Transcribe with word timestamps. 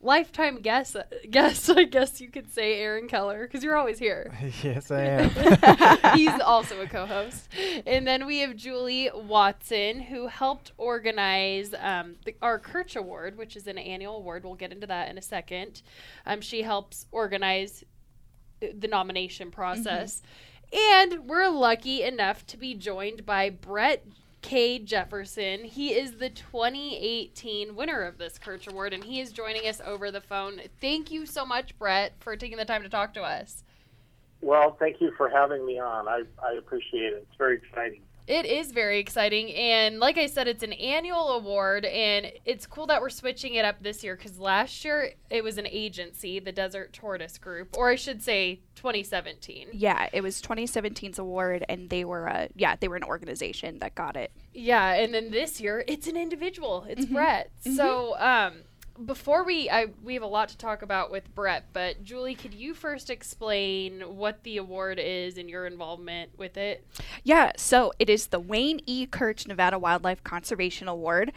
lifetime 0.00 0.60
guest, 0.60 0.96
guest 1.30 1.70
I 1.70 1.84
guess 1.84 2.20
you 2.20 2.28
could 2.28 2.52
say, 2.52 2.80
Aaron 2.80 3.08
Keller, 3.08 3.46
because 3.46 3.62
you're 3.62 3.76
always 3.76 3.98
here. 3.98 4.32
yes, 4.62 4.90
I 4.90 5.02
am. 5.02 6.14
He's 6.16 6.40
also 6.44 6.80
a 6.80 6.86
co-host, 6.86 7.48
and 7.86 8.06
then 8.06 8.26
we 8.26 8.38
have 8.38 8.56
Julie 8.56 9.10
Watson, 9.14 10.00
who 10.00 10.28
helped 10.28 10.72
organize 10.76 11.74
um, 11.78 12.16
the, 12.24 12.34
our 12.42 12.58
Kirch 12.58 12.96
Award, 12.96 13.36
which 13.36 13.56
is 13.56 13.66
an 13.66 13.78
annual 13.78 14.16
award. 14.16 14.44
We'll 14.44 14.54
get 14.54 14.72
into 14.72 14.86
that 14.86 15.10
in 15.10 15.18
a 15.18 15.22
second. 15.22 15.82
Um, 16.26 16.40
she 16.40 16.62
helps 16.62 17.06
organize 17.12 17.84
uh, 18.62 18.68
the 18.78 18.88
nomination 18.88 19.50
process. 19.50 20.22
And 20.72 21.26
we're 21.26 21.48
lucky 21.48 22.04
enough 22.04 22.46
to 22.46 22.56
be 22.56 22.74
joined 22.74 23.26
by 23.26 23.50
Brett 23.50 24.04
K. 24.42 24.78
Jefferson. 24.78 25.64
He 25.64 25.92
is 25.92 26.16
the 26.16 26.30
2018 26.30 27.74
winner 27.74 28.02
of 28.02 28.18
this 28.18 28.38
Kirch 28.38 28.66
Award, 28.66 28.92
and 28.92 29.04
he 29.04 29.20
is 29.20 29.32
joining 29.32 29.66
us 29.66 29.80
over 29.84 30.10
the 30.10 30.20
phone. 30.20 30.60
Thank 30.80 31.10
you 31.10 31.26
so 31.26 31.44
much, 31.44 31.78
Brett, 31.78 32.14
for 32.20 32.36
taking 32.36 32.58
the 32.58 32.64
time 32.64 32.82
to 32.82 32.88
talk 32.88 33.14
to 33.14 33.22
us. 33.22 33.64
Well, 34.40 34.76
thank 34.78 35.00
you 35.00 35.12
for 35.16 35.28
having 35.28 35.66
me 35.66 35.78
on. 35.78 36.08
I, 36.08 36.22
I 36.42 36.54
appreciate 36.54 37.12
it. 37.12 37.26
It's 37.28 37.36
very 37.36 37.56
exciting. 37.56 38.00
It 38.30 38.46
is 38.46 38.70
very 38.70 39.00
exciting. 39.00 39.52
And 39.54 39.98
like 39.98 40.16
I 40.16 40.26
said, 40.26 40.46
it's 40.46 40.62
an 40.62 40.72
annual 40.74 41.30
award. 41.30 41.84
And 41.84 42.30
it's 42.44 42.64
cool 42.64 42.86
that 42.86 43.00
we're 43.00 43.10
switching 43.10 43.54
it 43.54 43.64
up 43.64 43.82
this 43.82 44.04
year 44.04 44.14
because 44.14 44.38
last 44.38 44.84
year 44.84 45.10
it 45.30 45.42
was 45.42 45.58
an 45.58 45.66
agency, 45.66 46.38
the 46.38 46.52
Desert 46.52 46.92
Tortoise 46.92 47.38
Group, 47.38 47.76
or 47.76 47.90
I 47.90 47.96
should 47.96 48.22
say 48.22 48.60
2017. 48.76 49.70
Yeah, 49.72 50.08
it 50.12 50.20
was 50.22 50.40
2017's 50.40 51.18
award, 51.18 51.64
and 51.68 51.90
they 51.90 52.04
were 52.04 52.26
a 52.26 52.48
yeah 52.54 52.76
they 52.78 52.86
were 52.86 52.96
an 52.96 53.02
organization 53.02 53.80
that 53.80 53.96
got 53.96 54.16
it. 54.16 54.30
Yeah. 54.54 54.92
And 54.92 55.12
then 55.12 55.32
this 55.32 55.60
year 55.60 55.84
it's 55.88 56.06
an 56.06 56.16
individual, 56.16 56.86
it's 56.88 57.06
mm-hmm. 57.06 57.14
Brett. 57.14 57.50
Mm-hmm. 57.64 57.74
So, 57.74 58.16
um, 58.18 58.62
before 59.04 59.44
we, 59.44 59.68
I, 59.70 59.86
we 60.02 60.14
have 60.14 60.22
a 60.22 60.26
lot 60.26 60.48
to 60.50 60.56
talk 60.56 60.82
about 60.82 61.10
with 61.10 61.34
Brett, 61.34 61.66
but 61.72 62.02
Julie, 62.02 62.34
could 62.34 62.54
you 62.54 62.74
first 62.74 63.10
explain 63.10 64.00
what 64.00 64.42
the 64.44 64.58
award 64.58 64.98
is 64.98 65.38
and 65.38 65.48
your 65.48 65.66
involvement 65.66 66.30
with 66.38 66.56
it? 66.56 66.86
Yeah, 67.24 67.52
so 67.56 67.92
it 67.98 68.10
is 68.10 68.28
the 68.28 68.40
Wayne 68.40 68.80
E. 68.86 69.06
Kirch 69.06 69.46
Nevada 69.46 69.78
Wildlife 69.78 70.22
Conservation 70.22 70.88
Award, 70.88 71.32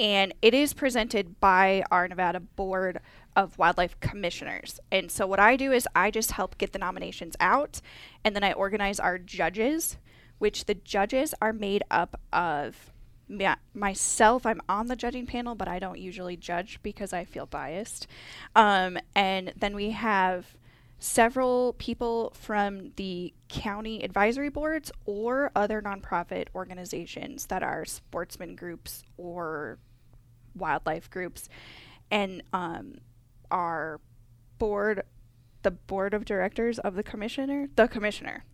and 0.00 0.32
it 0.42 0.54
is 0.54 0.74
presented 0.74 1.40
by 1.40 1.82
our 1.90 2.06
Nevada 2.06 2.40
Board 2.40 3.00
of 3.34 3.58
Wildlife 3.58 3.98
Commissioners. 4.00 4.80
And 4.90 5.10
so 5.10 5.26
what 5.26 5.40
I 5.40 5.56
do 5.56 5.72
is 5.72 5.88
I 5.94 6.10
just 6.10 6.32
help 6.32 6.58
get 6.58 6.72
the 6.72 6.78
nominations 6.78 7.36
out, 7.40 7.80
and 8.24 8.34
then 8.34 8.44
I 8.44 8.52
organize 8.52 9.00
our 9.00 9.18
judges, 9.18 9.96
which 10.38 10.66
the 10.66 10.74
judges 10.74 11.34
are 11.42 11.52
made 11.52 11.82
up 11.90 12.20
of 12.32 12.92
yeah, 13.28 13.56
myself, 13.74 14.46
I'm 14.46 14.60
on 14.68 14.86
the 14.86 14.96
judging 14.96 15.26
panel, 15.26 15.54
but 15.54 15.68
I 15.68 15.78
don't 15.78 15.98
usually 15.98 16.36
judge 16.36 16.80
because 16.82 17.12
I 17.12 17.24
feel 17.24 17.46
biased. 17.46 18.06
Um, 18.56 18.98
and 19.14 19.52
then 19.56 19.74
we 19.74 19.90
have 19.90 20.56
several 20.98 21.74
people 21.74 22.32
from 22.34 22.92
the 22.96 23.32
county 23.48 24.02
advisory 24.02 24.48
boards 24.48 24.90
or 25.04 25.52
other 25.54 25.80
nonprofit 25.80 26.48
organizations 26.54 27.46
that 27.46 27.62
are 27.62 27.84
sportsman 27.84 28.56
groups 28.56 29.04
or 29.16 29.78
wildlife 30.56 31.08
groups. 31.10 31.48
And 32.10 32.42
um, 32.52 32.96
our 33.50 34.00
board, 34.58 35.02
the 35.62 35.70
board 35.70 36.14
of 36.14 36.24
directors 36.24 36.78
of 36.78 36.94
the 36.94 37.02
commissioner, 37.02 37.68
the 37.76 37.86
commissioner, 37.86 38.44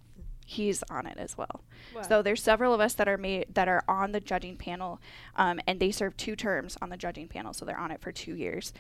he's 0.44 0.82
on 0.90 1.06
it 1.06 1.16
as 1.18 1.36
well. 1.38 1.62
So 2.06 2.22
there's 2.22 2.42
several 2.42 2.72
of 2.74 2.80
us 2.80 2.94
that 2.94 3.08
are 3.08 3.18
made 3.18 3.46
that 3.54 3.66
are 3.68 3.82
on 3.88 4.12
the 4.12 4.20
judging 4.20 4.56
panel, 4.56 5.00
um, 5.36 5.60
and 5.66 5.80
they 5.80 5.90
serve 5.90 6.16
two 6.16 6.36
terms 6.36 6.76
on 6.82 6.90
the 6.90 6.96
judging 6.96 7.28
panel, 7.28 7.52
so 7.52 7.64
they're 7.64 7.78
on 7.78 7.90
it 7.90 8.00
for 8.00 8.12
two 8.12 8.34
years. 8.36 8.72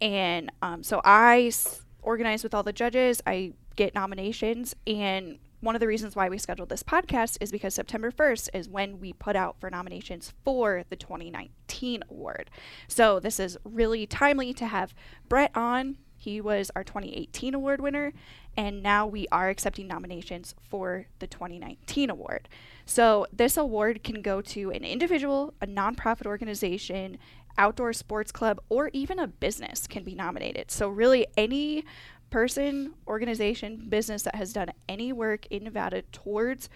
And 0.00 0.50
um, 0.62 0.82
so 0.82 1.00
I 1.04 1.46
s- 1.48 1.82
organize 2.02 2.42
with 2.42 2.54
all 2.54 2.62
the 2.62 2.72
judges. 2.72 3.20
I 3.26 3.52
get 3.76 3.94
nominations, 3.94 4.74
and 4.86 5.38
one 5.60 5.74
of 5.74 5.80
the 5.80 5.88
reasons 5.88 6.14
why 6.14 6.28
we 6.28 6.38
scheduled 6.38 6.68
this 6.68 6.84
podcast 6.84 7.36
is 7.40 7.50
because 7.50 7.74
September 7.74 8.12
1st 8.12 8.50
is 8.54 8.68
when 8.68 9.00
we 9.00 9.12
put 9.12 9.34
out 9.34 9.56
for 9.58 9.68
nominations 9.70 10.32
for 10.44 10.84
the 10.88 10.94
2019 10.94 12.04
award. 12.08 12.48
So 12.86 13.18
this 13.18 13.40
is 13.40 13.58
really 13.64 14.06
timely 14.06 14.52
to 14.54 14.66
have 14.66 14.94
Brett 15.28 15.50
on. 15.56 15.98
He 16.16 16.40
was 16.40 16.70
our 16.76 16.84
2018 16.84 17.54
award 17.54 17.80
winner, 17.80 18.12
and 18.58 18.82
now 18.82 19.06
we 19.06 19.28
are 19.30 19.48
accepting 19.48 19.86
nominations 19.86 20.56
for 20.68 21.06
the 21.20 21.28
2019 21.28 22.10
award. 22.10 22.48
So, 22.84 23.28
this 23.32 23.56
award 23.56 24.02
can 24.02 24.20
go 24.20 24.40
to 24.42 24.72
an 24.72 24.84
individual, 24.84 25.54
a 25.62 25.66
nonprofit 25.66 26.26
organization, 26.26 27.18
outdoor 27.56 27.92
sports 27.92 28.32
club, 28.32 28.60
or 28.68 28.90
even 28.92 29.20
a 29.20 29.28
business 29.28 29.86
can 29.86 30.02
be 30.02 30.16
nominated. 30.16 30.72
So, 30.72 30.88
really, 30.88 31.28
any 31.36 31.84
person, 32.30 32.94
organization, 33.06 33.86
business 33.88 34.24
that 34.24 34.34
has 34.34 34.52
done 34.52 34.72
any 34.88 35.12
work 35.12 35.46
in 35.46 35.62
Nevada 35.62 36.02
towards 36.10 36.68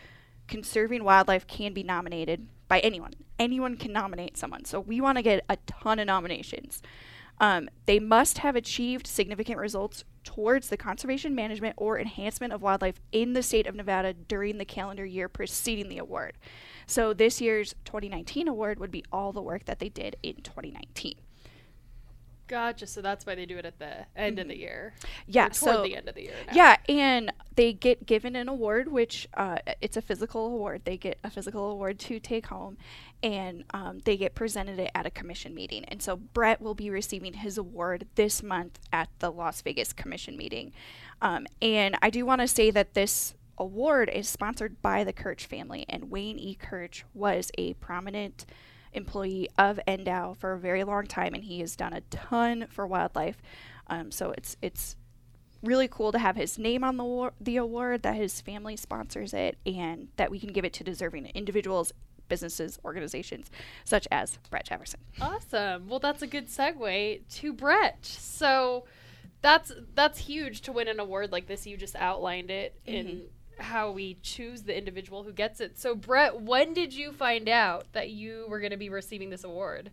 conserving 0.47 1.03
wildlife 1.03 1.49
can 1.49 1.73
be 1.75 1.83
nominated 1.83 2.47
by 2.69 2.79
anyone. 2.81 3.13
Anyone 3.41 3.77
can 3.77 3.93
nominate 3.93 4.37
someone. 4.37 4.65
So, 4.67 4.79
we 4.79 5.01
want 5.01 5.19
to 5.19 5.23
get 5.23 5.45
a 5.49 5.57
ton 5.67 5.99
of 5.99 6.07
nominations. 6.07 6.81
Um, 7.41 7.69
they 7.87 7.99
must 7.99 8.39
have 8.39 8.55
achieved 8.55 9.09
significant 9.09 9.59
results 9.59 10.05
towards 10.25 10.69
the 10.69 10.77
conservation 10.77 11.35
management 11.35 11.75
or 11.77 11.99
enhancement 11.99 12.53
of 12.53 12.63
wildlife 12.63 13.01
in 13.13 13.33
the 13.33 13.43
state 13.43 13.67
of 13.67 13.75
Nevada 13.75 14.13
during 14.13 14.59
the 14.59 14.65
calendar 14.65 15.05
year 15.05 15.29
preceding 15.29 15.89
the 15.89 15.99
award. 15.99 16.39
So 16.87 17.13
this 17.13 17.41
year's 17.41 17.75
2019 17.85 18.49
award 18.49 18.79
would 18.79 18.91
be 18.91 19.05
all 19.13 19.33
the 19.33 19.43
work 19.43 19.65
that 19.65 19.79
they 19.79 19.89
did 19.89 20.17
in 20.23 20.37
2019. 20.37 21.17
Gotcha. 22.49 22.87
So 22.87 23.01
that's 23.01 23.25
why 23.25 23.35
they 23.35 23.47
do 23.47 23.57
it 23.57 23.65
at 23.65 23.79
the 23.79 24.07
end 24.15 24.39
of 24.39 24.47
the 24.47 24.55
mm-hmm. 24.55 24.61
year. 24.61 24.95
Yeah, 25.27 25.47
Or 25.47 25.51
toward 25.51 25.75
so 25.77 25.83
the 25.85 25.97
end 25.97 26.09
of 26.09 26.15
the 26.15 26.23
year. 26.23 26.35
now. 26.49 26.53
yeah, 26.53 26.77
and 26.87 27.33
they 27.55 27.73
get 27.73 28.07
given 28.07 28.37
an 28.37 28.49
award, 28.49 28.89
which 28.89 29.29
uh, 29.35 29.59
it's 29.81 29.97
a 29.97 30.03
physical 30.03 30.47
award. 30.47 30.83
They 30.85 30.97
get 30.97 31.19
a 31.23 31.31
physical 31.31 31.71
award 31.71 31.99
to 32.01 32.19
take 32.19 32.47
home, 32.47 32.79
and 33.23 33.65
um, 33.73 34.01
they 34.05 34.17
get 34.17 34.35
presented 34.35 34.79
it 34.79 34.91
at 34.95 35.07
a 35.07 35.11
commission 35.11 35.55
meeting. 35.55 35.85
And 35.87 36.03
so 36.03 36.17
Brett 36.17 36.61
will 36.61 36.75
be 36.75 36.91
receiving 36.91 37.35
his 37.35 37.59
award 37.59 38.07
this 38.15 38.43
month 38.43 38.79
at 38.93 39.09
the 39.19 39.31
Las 39.31 39.61
Vegas 39.63 39.93
commission 39.93 40.37
meeting. 40.37 40.73
Um, 41.21 41.47
and 41.61 41.97
I 42.01 42.11
do 42.11 42.25
want 42.25 42.41
to 42.41 42.49
say 42.49 42.71
that 42.71 42.95
this 42.95 43.35
award 43.59 44.11
is 44.13 44.29
sponsored 44.29 44.81
by 44.81 45.05
the 45.05 45.13
Kirch 45.13 45.47
family, 45.47 45.85
and 45.89 46.11
Wayne 46.11 46.39
E. 46.39 46.55
Kirch 46.55 47.05
was 47.15 47.51
a 47.59 47.75
prominent 47.75 48.47
employee 48.93 49.49
of 49.59 49.81
NDOW 49.87 50.37
for 50.37 50.53
a 50.53 50.59
very 50.59 50.85
long 50.85 51.07
time, 51.07 51.35
and 51.35 51.45
he 51.45 51.61
has 51.61 51.77
done 51.77 51.93
a 51.93 52.01
ton 52.03 52.67
for 52.69 52.87
wildlife. 52.87 53.41
Um, 53.89 54.11
so 54.11 54.33
it's 54.33 54.57
it's 54.63 54.97
really 55.63 55.89
cool 55.89 56.13
to 56.13 56.19
have 56.19 56.37
his 56.37 56.59
name 56.59 56.85
on 56.85 56.97
the 56.97 57.05
war- 57.05 57.33
the 57.41 57.57
award, 57.57 58.03
that 58.03 58.17
his 58.17 58.41
family 58.41 58.77
sponsors 58.77 59.33
it, 59.33 59.59
and 59.65 60.09
that 60.17 60.31
we 60.31 60.39
can 60.39 60.53
give 60.53 60.65
it 60.65 60.73
to 60.75 60.85
deserving 60.85 61.27
individuals, 61.35 61.93
businesses, 62.29 62.79
organizations, 62.85 63.51
such 63.85 64.09
as 64.11 64.39
Brett 64.51 64.67
Jefferson. 64.67 65.01
Awesome. 65.21 65.89
Well, 65.89 65.99
that's 65.99 66.23
a 66.23 66.27
good 66.27 66.49
segue 66.49 67.21
to 67.29 67.53
Brett. 67.53 68.05
So 68.05 68.85
that's 69.43 69.73
that's 69.95 70.19
huge 70.19 70.63
to 70.63 70.73
win 70.73 70.89
an 70.89 71.01
award 71.01 71.33
like 71.33 71.47
this. 71.47 71.67
You 71.67 71.77
just 71.77 71.97
outlined 71.97 72.51
it 72.51 72.79
in 72.87 73.25
how 73.59 73.91
we 73.91 74.19
choose 74.23 74.63
the 74.63 74.77
individual 74.77 75.23
who 75.23 75.33
gets 75.33 75.61
it. 75.61 75.79
So 75.79 75.95
Brett, 75.95 76.41
when 76.41 76.75
did 76.75 76.95
you 76.95 77.13
find 77.13 77.49
out 77.49 77.87
that 77.93 78.11
you 78.11 78.47
were 78.49 78.61
going 78.61 78.71
to 78.71 78.77
be 78.77 78.89
receiving 78.89 79.31
this 79.31 79.45
award? 79.45 79.91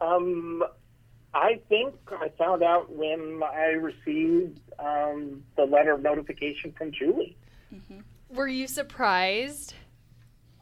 Um, 0.00 0.62
I 1.36 1.60
think 1.68 1.94
I 2.10 2.30
found 2.38 2.62
out 2.62 2.90
when 2.90 3.42
I 3.44 3.72
received 3.72 4.58
um, 4.78 5.42
the 5.56 5.64
letter 5.64 5.92
of 5.92 6.02
notification 6.02 6.72
from 6.72 6.92
Julie. 6.92 7.36
Were 8.30 8.48
you 8.48 8.66
surprised? 8.66 9.74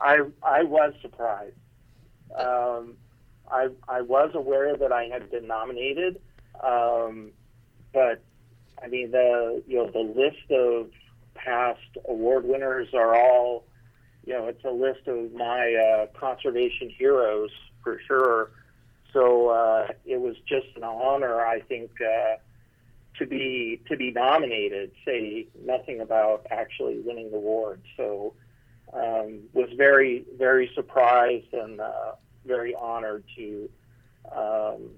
I 0.00 0.18
I 0.42 0.64
was 0.64 0.92
surprised. 1.00 1.54
Um, 2.36 2.96
I 3.48 3.68
I 3.88 4.00
was 4.00 4.32
aware 4.34 4.76
that 4.76 4.90
I 4.90 5.04
had 5.04 5.30
been 5.30 5.46
nominated, 5.46 6.20
um, 6.60 7.30
but 7.92 8.20
I 8.82 8.88
mean 8.88 9.12
the 9.12 9.62
you 9.68 9.76
know 9.76 9.90
the 9.90 10.00
list 10.00 10.50
of 10.50 10.90
past 11.36 11.80
award 12.08 12.44
winners 12.44 12.88
are 12.94 13.14
all 13.14 13.64
you 14.26 14.32
know 14.32 14.48
it's 14.48 14.64
a 14.64 14.70
list 14.70 15.06
of 15.06 15.32
my 15.34 15.74
uh, 15.74 16.18
conservation 16.18 16.90
heroes 16.90 17.50
for 17.84 18.00
sure. 18.08 18.50
So 19.14 19.48
uh, 19.48 19.88
it 20.04 20.20
was 20.20 20.36
just 20.46 20.66
an 20.76 20.84
honor, 20.84 21.40
I 21.40 21.60
think, 21.60 21.92
uh, 22.00 22.36
to 23.18 23.26
be 23.26 23.80
to 23.88 23.96
be 23.96 24.10
nominated 24.10 24.90
say 25.04 25.46
nothing 25.64 26.00
about 26.00 26.46
actually 26.50 26.98
winning 26.98 27.30
the 27.30 27.36
award. 27.36 27.80
So 27.96 28.34
um, 28.92 29.40
was 29.52 29.70
very 29.76 30.24
very 30.36 30.70
surprised 30.74 31.52
and 31.52 31.80
uh, 31.80 32.12
very 32.44 32.74
honored 32.74 33.24
to 33.36 33.70
um, 34.32 34.90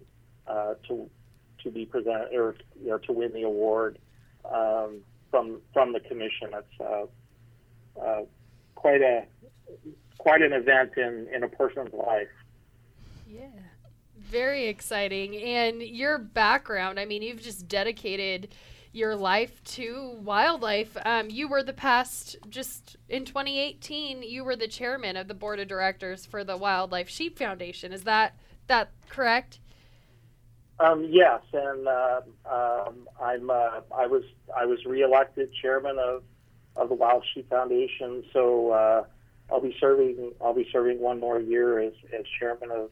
uh, 0.47 0.75
to 0.89 1.11
to 1.63 1.71
be 1.71 1.85
presented 1.85 2.35
or 2.35 2.57
you 2.83 2.89
know 2.89 2.99
to 2.99 3.13
win 3.13 3.33
the 3.35 3.43
award 3.43 3.99
um, 4.51 5.01
from 5.31 5.61
from 5.75 5.93
the 5.93 6.01
commission. 6.01 6.55
It's 6.55 6.81
uh, 6.81 8.01
uh, 8.01 8.23
quite 8.75 9.03
a 9.03 9.27
quite 10.19 10.43
an 10.43 10.53
event 10.53 10.93
in, 10.97 11.29
in 11.33 11.43
a 11.43 11.49
person's 11.49 11.93
life. 11.93 12.29
Yeah. 13.29 13.47
Very 14.31 14.67
exciting. 14.67 15.37
And 15.37 15.83
your 15.83 16.19
background, 16.19 16.99
I 16.99 17.05
mean, 17.05 17.23
you've 17.23 17.43
just 17.43 17.69
dedicated 17.69 18.49
your 18.93 19.15
life 19.15 19.63
to 19.63 20.17
wildlife. 20.23 20.97
Um, 21.05 21.29
you 21.31 21.49
were 21.49 21.63
the 21.63 21.73
past, 21.73 22.37
just 22.49 22.97
in 23.09 23.25
2018, 23.25 24.23
you 24.23 24.43
were 24.43 24.57
the 24.57 24.67
chairman 24.67 25.17
of 25.17 25.29
the 25.29 25.35
board 25.35 25.61
of 25.61 25.69
directors 25.69 26.25
for 26.25 26.43
the 26.43 26.57
Wildlife 26.57 27.09
Sheep 27.09 27.39
Foundation. 27.39 27.93
Is 27.93 28.05
that 28.05 28.37
that 28.69 28.91
correct? 29.09 29.61
Um, 30.81 31.07
yes, 31.09 31.41
and 31.53 31.87
uh, 31.87 32.21
um, 32.51 33.09
I'm 33.21 33.49
uh, 33.49 33.81
I 33.95 34.07
was 34.07 34.25
I 34.57 34.67
was 34.67 34.85
reelected 34.85 35.51
chairman 35.63 35.99
of 35.99 36.23
of 36.75 36.89
the 36.89 36.95
Wild 36.95 37.25
Sheep 37.33 37.49
Foundation. 37.49 38.25
So 38.33 38.71
uh, 38.73 39.05
I'll 39.51 39.61
be 39.61 39.77
serving 39.79 40.33
I'll 40.41 40.55
be 40.55 40.69
serving 40.73 41.01
one 41.01 41.21
more 41.21 41.41
year 41.41 41.81
as, 41.81 41.93
as 42.13 42.25
chairman 42.39 42.71
of 42.71 42.91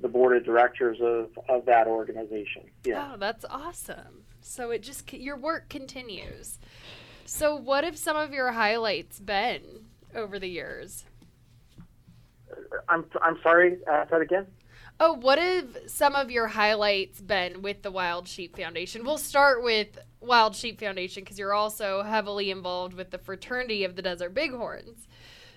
the 0.00 0.08
board 0.08 0.36
of 0.36 0.44
directors 0.44 0.98
of, 1.00 1.30
of 1.48 1.64
that 1.66 1.86
organization. 1.86 2.62
Yeah. 2.84 3.12
Oh, 3.12 3.16
that's 3.16 3.44
awesome. 3.48 4.24
So 4.40 4.70
it 4.70 4.82
just 4.82 5.12
your 5.12 5.36
work 5.36 5.68
continues. 5.68 6.58
So 7.24 7.54
what 7.54 7.84
have 7.84 7.96
some 7.96 8.16
of 8.16 8.32
your 8.32 8.52
highlights 8.52 9.18
been 9.18 9.86
over 10.14 10.38
the 10.38 10.48
years? 10.48 11.04
I'm 12.88 13.04
I'm 13.22 13.38
sorry. 13.42 13.78
Ask 13.88 14.10
that 14.10 14.20
again. 14.20 14.46
Oh, 15.00 15.14
what 15.14 15.38
have 15.38 15.76
some 15.86 16.14
of 16.14 16.30
your 16.30 16.46
highlights 16.46 17.20
been 17.20 17.62
with 17.62 17.82
the 17.82 17.90
Wild 17.90 18.28
Sheep 18.28 18.56
Foundation? 18.56 19.04
We'll 19.04 19.18
start 19.18 19.64
with 19.64 19.98
Wild 20.20 20.54
Sheep 20.54 20.78
Foundation 20.78 21.24
because 21.24 21.36
you're 21.38 21.52
also 21.54 22.02
heavily 22.02 22.50
involved 22.52 22.94
with 22.94 23.10
the 23.10 23.18
fraternity 23.18 23.82
of 23.82 23.96
the 23.96 24.02
Desert 24.02 24.34
Bighorns. 24.34 25.08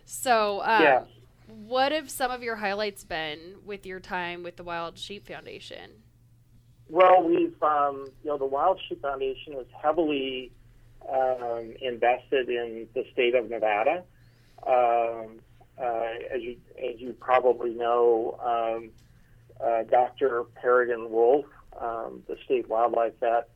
So, 0.05 0.61
um, 0.63 0.81
Yeah. 0.81 1.03
What 1.47 1.93
have 1.93 2.09
some 2.09 2.29
of 2.29 2.43
your 2.43 2.57
highlights 2.57 3.05
been 3.05 3.55
with 3.65 3.85
your 3.85 4.01
time 4.01 4.43
with 4.43 4.57
the 4.57 4.63
Wild 4.63 4.97
Sheep 4.97 5.25
Foundation? 5.27 5.91
Well, 6.89 7.23
we've 7.23 7.61
um, 7.63 8.07
you 8.23 8.29
know 8.29 8.37
the 8.37 8.45
Wild 8.45 8.81
Sheep 8.87 9.01
Foundation 9.01 9.53
is 9.53 9.67
heavily 9.81 10.51
um, 11.09 11.73
invested 11.81 12.49
in 12.49 12.87
the 12.93 13.05
state 13.13 13.33
of 13.33 13.49
Nevada. 13.49 14.03
Um, 14.65 15.39
uh, 15.81 16.33
as 16.33 16.41
you 16.41 16.57
as 16.77 16.99
you 16.99 17.13
probably 17.13 17.73
know, 17.73 18.37
um, 18.43 18.89
uh, 19.65 19.83
Dr. 19.83 20.43
Peregrine 20.55 21.09
Wolff, 21.09 21.45
um, 21.79 22.23
the 22.27 22.35
state 22.43 22.67
wildlife 22.67 23.13
vet, 23.21 23.49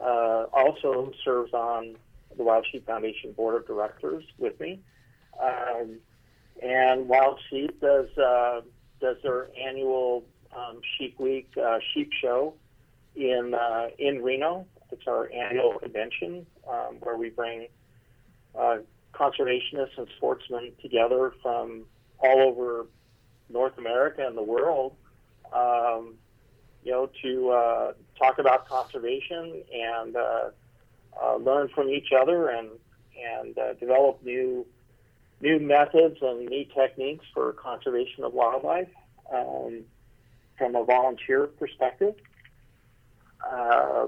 uh, 0.00 0.46
also 0.54 1.12
serves 1.22 1.52
on 1.52 1.96
the 2.34 2.44
Wild 2.44 2.66
Sheep 2.72 2.86
Foundation 2.86 3.32
board 3.32 3.56
of 3.56 3.66
directors 3.66 4.24
with 4.38 4.58
me. 4.58 4.80
And 6.62 7.08
Wild 7.08 7.38
Sheep 7.50 7.80
does 7.80 8.08
uh, 8.16 8.62
does 9.00 9.16
their 9.22 9.48
annual 9.58 10.24
um, 10.56 10.80
Sheep 10.96 11.18
Week 11.20 11.48
uh, 11.62 11.78
sheep 11.92 12.10
show 12.20 12.54
in 13.14 13.54
uh, 13.54 13.88
in 13.98 14.22
Reno. 14.22 14.66
It's 14.90 15.06
our 15.06 15.30
annual 15.32 15.78
convention 15.78 16.46
um, 16.68 16.96
where 17.00 17.16
we 17.16 17.30
bring 17.30 17.66
uh, 18.58 18.78
conservationists 19.12 19.98
and 19.98 20.06
sportsmen 20.16 20.72
together 20.80 21.32
from 21.42 21.84
all 22.18 22.40
over 22.40 22.86
North 23.48 23.76
America 23.78 24.26
and 24.26 24.36
the 24.36 24.42
world, 24.42 24.94
um, 25.52 26.14
you 26.84 26.92
know, 26.92 27.10
to 27.22 27.50
uh, 27.50 27.92
talk 28.18 28.38
about 28.38 28.68
conservation 28.68 29.62
and 29.72 30.16
uh, 30.16 30.50
uh, 31.22 31.36
learn 31.36 31.68
from 31.74 31.88
each 31.88 32.08
other 32.18 32.48
and 32.48 32.68
and 33.18 33.58
uh, 33.58 33.72
develop 33.74 34.22
new 34.22 34.66
new 35.40 35.58
methods 35.58 36.18
and 36.22 36.46
new 36.46 36.64
techniques 36.64 37.24
for 37.34 37.52
conservation 37.52 38.24
of 38.24 38.32
wildlife 38.32 38.88
um, 39.32 39.82
from 40.58 40.74
a 40.74 40.84
volunteer 40.84 41.46
perspective. 41.46 42.14
Uh, 43.48 44.06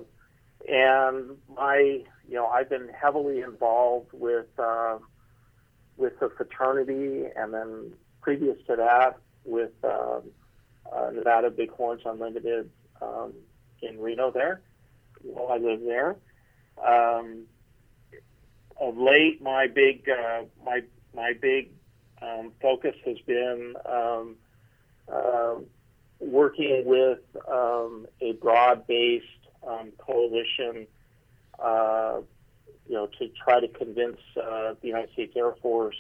and 0.69 1.37
my, 1.55 2.03
you 2.29 2.35
know, 2.35 2.47
I've 2.47 2.69
been 2.69 2.89
heavily 2.89 3.41
involved 3.41 4.11
with 4.13 4.47
uh, 4.59 4.99
with 5.97 6.19
the 6.21 6.31
fraternity, 6.37 7.25
and 7.37 7.53
then 7.53 7.93
previous 8.21 8.57
to 8.67 8.77
that, 8.77 9.19
with 9.45 9.73
um, 9.85 10.23
uh, 10.93 11.11
Nevada 11.13 11.51
Bighorns 11.51 12.03
Unlimited 12.05 12.71
um, 13.03 13.33
in 13.83 14.01
Reno. 14.01 14.31
There, 14.31 14.61
while 15.23 15.53
I 15.53 15.59
live 15.59 15.81
there. 15.83 16.17
Um, 16.85 17.45
of 18.81 18.97
late, 18.97 19.43
my 19.43 19.67
big 19.67 20.09
uh, 20.09 20.43
my 20.65 20.83
my 21.19 21.32
big 21.32 21.70
um, 22.23 22.53
focus 22.62 22.94
has 23.05 23.19
been 23.26 23.75
um, 23.85 24.37
uh, 25.12 25.56
working 26.20 26.85
with 26.87 27.19
um, 27.50 28.06
a 28.20 28.32
broad-based 28.35 29.25
um, 29.67 29.91
coalition, 29.99 30.87
uh, 31.59 32.20
you 32.87 32.94
know, 32.94 33.09
to 33.19 33.29
try 33.44 33.59
to 33.59 33.67
convince 33.67 34.19
uh, 34.37 34.75
the 34.81 34.87
United 34.87 35.12
States 35.12 35.32
Air 35.37 35.55
Force 35.61 35.97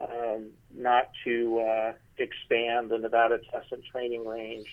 um, 0.00 0.46
not 0.74 1.10
to 1.24 1.60
uh, 1.60 1.92
expand 2.16 2.90
the 2.90 2.98
Nevada 2.98 3.38
Test 3.52 3.70
and 3.72 3.84
Training 3.84 4.26
Range 4.26 4.66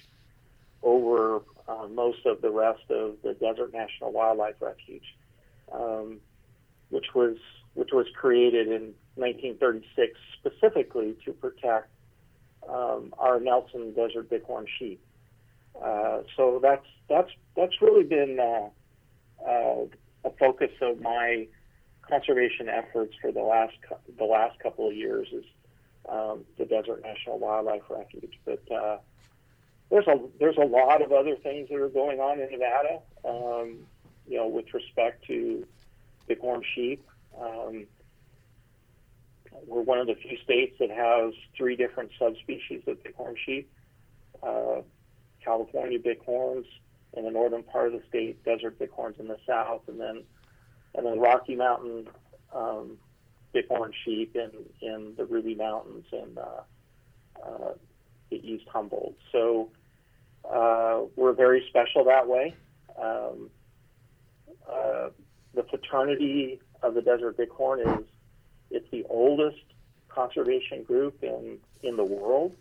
over 0.83 1.41
uh, 1.67 1.87
most 1.91 2.25
of 2.25 2.41
the 2.41 2.49
rest 2.49 2.83
of 2.89 3.15
the 3.23 3.33
Desert 3.33 3.73
National 3.73 4.13
Wildlife 4.13 4.55
Refuge, 4.61 5.15
which 6.89 7.07
was 7.13 7.35
which 7.73 7.89
was 7.91 8.05
created 8.15 8.69
in 8.69 8.93
1936 9.15 10.19
specifically 10.39 11.15
to 11.25 11.31
protect 11.33 11.89
um, 12.67 13.13
our 13.17 13.39
Nelson 13.39 13.93
Desert 13.93 14.29
Bighorn 14.29 14.65
sheep. 14.79 15.01
Uh, 15.81 16.21
so 16.35 16.59
that's 16.61 16.85
that's 17.09 17.31
that's 17.55 17.81
really 17.81 18.03
been 18.03 18.39
uh, 18.39 18.69
uh, 19.47 19.85
a 20.23 20.29
focus 20.39 20.71
of 20.81 21.01
my 21.01 21.47
conservation 22.01 22.69
efforts 22.69 23.13
for 23.21 23.31
the 23.31 23.41
last 23.41 23.75
the 24.17 24.23
last 24.23 24.57
couple 24.59 24.87
of 24.87 24.95
years 24.95 25.27
is 25.31 25.45
um, 26.07 26.45
the 26.57 26.65
Desert 26.65 27.01
National 27.03 27.39
Wildlife 27.39 27.83
Refuge. 27.89 28.39
But 28.45 28.63
uh, 28.71 28.97
there's 29.89 30.07
a 30.07 30.19
there's 30.39 30.57
a 30.57 30.65
lot 30.65 31.01
of 31.01 31.11
other 31.11 31.35
things 31.35 31.69
that 31.69 31.79
are 31.79 31.89
going 31.89 32.19
on 32.19 32.39
in 32.39 32.49
Nevada, 32.51 32.99
um, 33.25 33.79
you 34.27 34.37
know, 34.37 34.47
with 34.47 34.73
respect 34.73 35.25
to 35.27 35.65
bighorn 36.27 36.63
sheep. 36.73 37.05
Um, 37.39 37.85
we're 39.65 39.81
one 39.81 39.99
of 39.99 40.07
the 40.07 40.15
few 40.15 40.37
states 40.43 40.75
that 40.79 40.89
has 40.89 41.33
three 41.57 41.75
different 41.75 42.11
subspecies 42.19 42.83
of 42.87 43.03
bighorn 43.03 43.35
sheep. 43.45 43.69
Uh, 44.41 44.81
California 45.43 45.99
bighorns 45.99 46.65
in 47.13 47.23
the 47.23 47.31
northern 47.31 47.63
part 47.63 47.87
of 47.87 47.93
the 47.93 48.01
state, 48.09 48.43
desert 48.43 48.77
bighorns 48.79 49.17
in 49.19 49.27
the 49.27 49.37
south, 49.47 49.81
and 49.87 49.99
then 49.99 50.23
and 50.95 51.05
then 51.05 51.19
Rocky 51.19 51.55
Mountain 51.55 52.07
um, 52.53 52.97
bighorn 53.53 53.93
sheep 54.03 54.35
in 54.35 54.51
in 54.81 55.13
the 55.17 55.25
Ruby 55.25 55.55
Mountains 55.55 56.05
and 56.11 56.37
uh, 56.37 56.61
uh, 57.45 57.73
the 58.29 58.37
East 58.37 58.65
Humboldt. 58.71 59.17
So 59.31 59.69
uh, 60.49 61.01
we're 61.15 61.33
very 61.33 61.65
special 61.69 62.05
that 62.05 62.27
way. 62.27 62.55
Um, 63.01 63.49
uh, 64.69 65.09
the 65.53 65.63
fraternity 65.69 66.59
of 66.81 66.93
the 66.93 67.01
desert 67.01 67.37
bighorn 67.37 67.79
is 67.79 68.05
it's 68.71 68.89
the 68.91 69.05
oldest 69.09 69.61
conservation 70.09 70.83
group 70.83 71.23
in 71.23 71.57
in 71.83 71.97
the 71.97 72.03
world. 72.03 72.55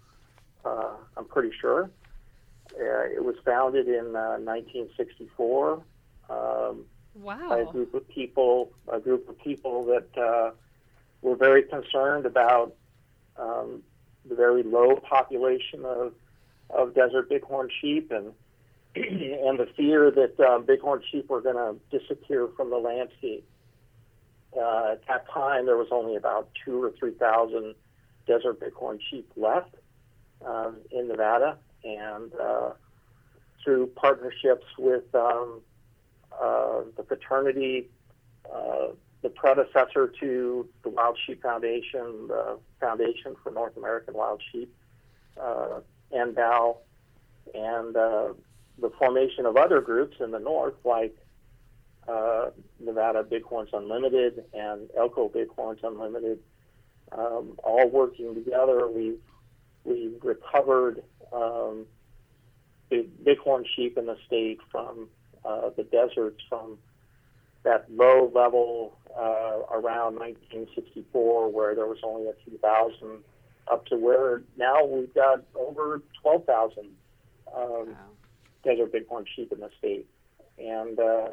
Uh, 0.65 0.95
I'm 1.17 1.27
pretty 1.27 1.53
sure. 1.61 1.91
Uh, 2.73 3.05
it 3.05 3.23
was 3.23 3.37
founded 3.45 3.87
in 3.89 4.17
uh, 4.17 4.39
1964 4.39 5.83
um, 6.31 6.85
by 7.49 7.59
a 7.61 7.65
group 7.67 7.95
of 7.95 8.09
people, 8.09 8.73
a 8.91 8.99
group 8.99 9.29
of 9.29 9.39
people 9.41 9.85
that 9.85 10.19
uh, 10.19 10.51
were 11.23 11.37
very 11.37 11.63
concerned 11.63 12.27
about 12.27 12.75
um, 13.37 13.83
the 14.29 14.35
very 14.35 14.63
low 14.63 14.97
population 14.97 15.85
of 15.85 16.13
of 16.71 16.95
desert 16.95 17.29
bighorn 17.29 17.69
sheep 17.81 18.11
and 18.11 18.33
and 18.97 19.59
the 19.59 19.69
fear 19.77 20.11
that 20.11 20.39
uh, 20.41 20.59
bighorn 20.59 21.03
sheep 21.11 21.29
were 21.29 21.41
going 21.41 21.57
to 21.57 21.99
disappear 21.99 22.49
from 22.57 22.71
the 22.71 22.79
landscape. 22.79 23.47
Uh, 24.57 24.93
at 24.93 25.07
that 25.09 25.29
time, 25.31 25.67
there 25.67 25.77
was 25.77 25.89
only 25.91 26.17
about 26.17 26.49
two 26.65 26.83
or 26.83 26.93
three 26.99 27.13
thousand 27.13 27.75
desert 28.27 28.61
bighorn 28.61 28.99
sheep 29.11 29.31
left 29.37 29.75
um, 30.47 30.77
in 30.91 31.09
Nevada, 31.09 31.59
and 31.83 32.33
uh, 32.35 32.71
through 33.63 33.89
partnerships 33.89 34.67
with 34.79 35.13
um, 35.15 35.61
uh, 36.41 36.83
the 36.97 37.03
fraternity, 37.03 37.89
uh, 38.53 38.89
the 39.23 39.31
predecessor 39.31 40.13
to 40.21 40.69
the 40.83 40.89
Wild 40.91 41.19
Sheep 41.27 41.43
Foundation, 41.43 42.29
the 42.29 42.59
Foundation 42.81 43.35
for 43.43 43.51
North 43.51 43.77
American 43.77 44.15
Wild 44.15 44.43
Sheep, 44.53 44.73
uh, 45.41 45.81
NDOW, 46.13 46.77
and 47.55 47.97
uh, 47.97 48.29
the 48.79 48.91
formation 48.99 49.47
of 49.47 49.57
other 49.57 49.81
groups 49.81 50.17
in 50.21 50.31
the 50.31 50.39
north, 50.39 50.75
like 50.85 51.17
uh, 52.09 52.51
Nevada 52.81 53.23
Bighorns 53.23 53.71
Unlimited 53.73 54.45
and 54.53 54.89
Elko 54.97 55.29
Bighorns 55.29 55.81
Unlimited, 55.83 56.39
um, 57.13 57.59
all 57.63 57.89
working 57.89 58.35
together. 58.35 58.89
We've 58.89 59.21
we've 59.85 60.19
recovered 60.23 61.03
um, 61.33 61.87
the 62.91 63.07
bighorn 63.25 63.65
sheep 63.75 63.97
in 63.99 64.07
the 64.07 64.17
state 64.27 64.59
from 64.71 65.09
uh, 65.45 65.71
the 65.77 65.85
deserts 65.85 66.41
from 66.49 66.79
that 67.65 67.87
low 67.91 68.31
level 68.35 68.99
uh, 69.17 69.61
around 69.73 70.17
1964, 70.17 71.51
where 71.51 71.75
there 71.75 71.87
was 71.87 71.99
only 72.03 72.29
a 72.29 72.35
few 72.45 72.59
thousand, 72.59 73.23
up 73.71 73.87
to 73.87 73.97
where 73.97 74.43
now 74.59 74.85
we've 74.85 75.13
got 75.15 75.43
over 75.55 76.03
12,000 76.23 76.79
um, 76.85 76.91
Wow. 77.57 77.87
desert 78.65 78.93
bighorn 78.93 79.25
sheep 79.35 79.53
in 79.53 79.61
the 79.61 79.71
state. 79.79 80.07
And 80.59 80.99
uh, 80.99 81.29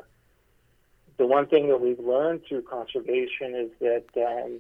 the 1.18 1.26
one 1.26 1.48
thing 1.48 1.68
that 1.70 1.82
we've 1.82 2.00
learned 2.00 2.42
through 2.48 2.64
conservation 2.64 3.56
is 3.56 3.70
that 3.80 4.06
um, 4.18 4.60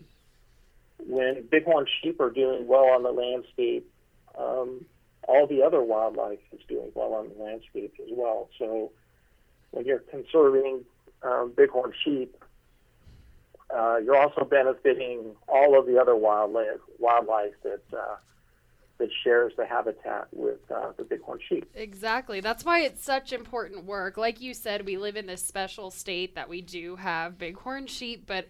when 1.08 1.44
bighorn 1.52 1.86
sheep 2.02 2.20
are 2.20 2.30
doing 2.30 2.68
well 2.68 2.86
on 2.86 3.04
the 3.04 3.12
landscape, 3.12 3.90
um, 4.38 4.86
all 5.28 5.48
the 5.48 5.62
other 5.62 5.82
wildlife 5.82 6.40
is 6.52 6.60
doing 6.68 6.92
well 6.94 7.14
on 7.14 7.30
the 7.30 7.44
landscape 7.44 7.94
as 8.00 8.10
well. 8.12 8.50
So 8.58 8.92
when 9.72 9.86
you're 9.86 10.00
conserving 10.00 10.86
um, 11.24 11.54
bighorn 11.56 11.94
sheep, 12.04 12.36
uh, 13.74 13.98
you're 14.04 14.18
also 14.18 14.44
benefiting 14.44 15.36
all 15.48 15.80
of 15.80 15.86
the 15.86 15.98
other 16.00 16.16
wildlife 16.16 16.82
wildlife 17.00 17.54
that 17.64 17.82
uh, 17.94 18.16
that 19.02 19.10
shares 19.24 19.52
the 19.58 19.66
habitat 19.66 20.28
with 20.32 20.60
uh, 20.70 20.92
the 20.96 21.04
bighorn 21.04 21.40
sheep. 21.50 21.68
Exactly. 21.74 22.40
That's 22.40 22.64
why 22.64 22.82
it's 22.82 23.04
such 23.04 23.34
important 23.34 23.84
work. 23.86 24.16
Like 24.16 24.40
you 24.40 24.54
said, 24.54 24.86
we 24.86 24.96
live 24.96 25.16
in 25.16 25.26
this 25.26 25.44
special 25.44 25.90
state 25.90 26.36
that 26.36 26.48
we 26.48 26.62
do 26.62 26.98
have 26.98 27.40
bighorn 27.40 27.88
sheep, 27.88 28.26
but 28.28 28.48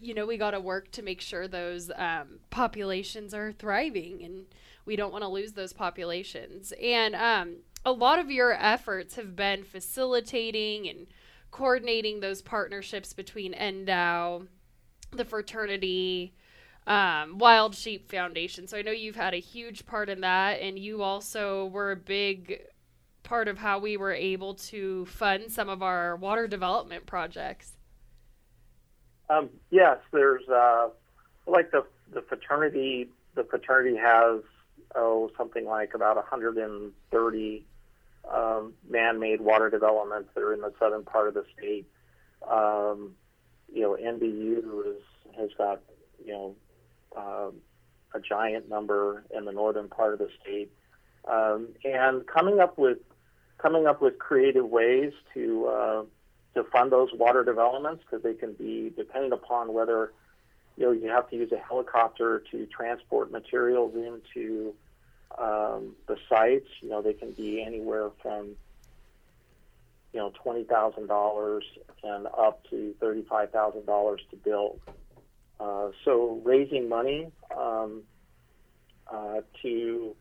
you 0.00 0.12
know 0.12 0.26
we 0.26 0.36
got 0.36 0.50
to 0.50 0.60
work 0.60 0.90
to 0.90 1.02
make 1.02 1.20
sure 1.20 1.46
those 1.46 1.92
um, 1.94 2.40
populations 2.50 3.32
are 3.32 3.52
thriving, 3.52 4.24
and 4.24 4.46
we 4.84 4.96
don't 4.96 5.12
want 5.12 5.22
to 5.22 5.28
lose 5.28 5.52
those 5.52 5.72
populations. 5.72 6.72
And 6.82 7.14
um, 7.14 7.58
a 7.86 7.92
lot 7.92 8.18
of 8.18 8.32
your 8.32 8.52
efforts 8.52 9.14
have 9.14 9.36
been 9.36 9.62
facilitating 9.62 10.88
and 10.88 11.06
coordinating 11.52 12.18
those 12.18 12.42
partnerships 12.42 13.12
between 13.12 13.54
NDOW, 13.54 14.48
the 15.12 15.24
fraternity, 15.24 16.34
um, 16.86 17.38
Wild 17.38 17.74
Sheep 17.74 18.10
Foundation. 18.10 18.66
So 18.66 18.76
I 18.76 18.82
know 18.82 18.90
you've 18.90 19.16
had 19.16 19.34
a 19.34 19.38
huge 19.38 19.86
part 19.86 20.08
in 20.08 20.20
that, 20.20 20.60
and 20.60 20.78
you 20.78 21.02
also 21.02 21.66
were 21.66 21.92
a 21.92 21.96
big 21.96 22.60
part 23.22 23.48
of 23.48 23.58
how 23.58 23.78
we 23.78 23.96
were 23.96 24.12
able 24.12 24.54
to 24.54 25.06
fund 25.06 25.50
some 25.50 25.68
of 25.68 25.82
our 25.82 26.14
water 26.16 26.46
development 26.46 27.06
projects. 27.06 27.72
Um, 29.30 29.48
yes, 29.70 29.98
there's 30.12 30.46
uh, 30.48 30.88
like 31.46 31.70
the 31.70 31.84
the 32.12 32.22
fraternity. 32.22 33.08
The 33.34 33.44
fraternity 33.44 33.96
has 33.96 34.42
oh 34.94 35.30
something 35.36 35.64
like 35.64 35.94
about 35.94 36.16
130 36.16 37.66
um, 38.32 38.74
man-made 38.88 39.40
water 39.40 39.70
developments 39.70 40.30
that 40.34 40.42
are 40.42 40.52
in 40.52 40.60
the 40.60 40.72
southern 40.78 41.04
part 41.04 41.28
of 41.28 41.34
the 41.34 41.44
state. 41.56 41.86
Um, 42.48 43.12
you 43.72 43.82
know, 43.82 43.96
NBU 44.00 44.86
is, 44.86 45.02
has 45.36 45.50
got 45.56 45.80
you 46.24 46.32
know 46.32 46.54
um, 47.16 47.54
a 48.14 48.20
giant 48.20 48.68
number 48.68 49.24
in 49.36 49.44
the 49.44 49.52
northern 49.52 49.88
part 49.88 50.12
of 50.12 50.18
the 50.18 50.28
state, 50.40 50.70
um, 51.26 51.68
and 51.84 52.26
coming 52.26 52.60
up 52.60 52.78
with 52.78 52.98
coming 53.58 53.86
up 53.86 54.00
with 54.02 54.18
creative 54.18 54.66
ways 54.66 55.12
to 55.32 55.66
uh, 55.66 56.04
to 56.54 56.64
fund 56.64 56.92
those 56.92 57.10
water 57.14 57.44
developments 57.44 58.04
because 58.04 58.22
they 58.22 58.34
can 58.34 58.52
be 58.52 58.92
dependent 58.96 59.32
upon 59.32 59.72
whether 59.72 60.12
you 60.76 60.84
know 60.84 60.92
you 60.92 61.08
have 61.08 61.28
to 61.30 61.36
use 61.36 61.50
a 61.52 61.58
helicopter 61.58 62.42
to 62.50 62.66
transport 62.66 63.30
materials 63.30 63.94
into 63.94 64.74
um, 65.38 65.94
the 66.06 66.16
sites. 66.28 66.68
You 66.80 66.90
know 66.90 67.02
they 67.02 67.14
can 67.14 67.32
be 67.32 67.62
anywhere 67.62 68.10
from 68.22 68.56
you 70.12 70.20
know 70.20 70.32
twenty 70.42 70.64
thousand 70.64 71.08
dollars 71.08 71.64
and 72.02 72.26
up 72.26 72.64
to 72.70 72.94
thirty 73.00 73.22
five 73.22 73.50
thousand 73.50 73.86
dollars 73.86 74.20
to 74.30 74.36
build. 74.36 74.80
Uh, 75.60 75.88
so 76.04 76.40
raising 76.44 76.88
money 76.88 77.30
um, 77.56 78.02
uh, 79.12 79.40
to 79.62 80.14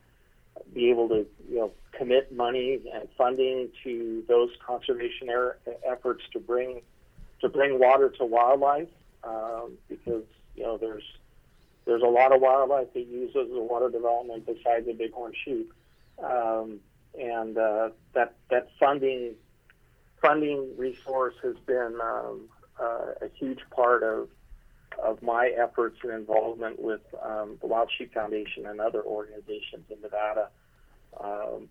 be 0.74 0.90
able 0.90 1.10
to 1.10 1.26
you 1.50 1.58
know 1.58 1.72
commit 1.92 2.36
money 2.36 2.80
and 2.94 3.08
funding 3.18 3.70
to 3.84 4.24
those 4.28 4.50
conservation 4.66 5.30
er- 5.30 5.58
efforts 5.86 6.24
to 6.32 6.40
bring 6.40 6.82
to 7.42 7.50
bring 7.50 7.80
water 7.80 8.10
to 8.10 8.26
wildlife 8.26 8.90
um, 9.24 9.74
because 9.90 10.24
you 10.56 10.64
know 10.64 10.78
there's 10.78 11.04
there's 11.86 12.02
a 12.02 12.08
lot 12.08 12.34
of 12.34 12.42
wildlife 12.42 12.94
that 12.94 13.08
uses 13.08 13.50
the 13.52 13.60
water 13.60 13.90
development 13.90 14.46
besides 14.46 14.86
the 14.86 14.94
bighorn 14.94 15.34
sheep 15.44 15.72
um, 16.24 16.80
and 17.20 17.58
uh, 17.58 17.90
that 18.14 18.36
that 18.50 18.70
funding 18.80 19.34
funding 20.22 20.76
resource 20.78 21.36
has 21.44 21.56
been 21.66 21.98
um, 22.02 22.42
uh, 22.80 23.12
a 23.22 23.30
huge 23.36 23.60
part 23.76 24.04
of 24.04 24.30
of 25.02 25.22
my 25.22 25.52
efforts 25.58 25.98
and 26.04 26.12
involvement 26.12 26.82
with 26.82 27.02
um, 27.24 27.58
the 27.62 27.68
Wild 27.68 27.90
Sheep 27.98 28.14
Foundation 28.14 28.66
and 28.66 28.80
other 28.80 29.02
organizations 29.04 29.86
in 29.90 30.02
Nevada. 30.02 30.50
Um, 31.20 31.70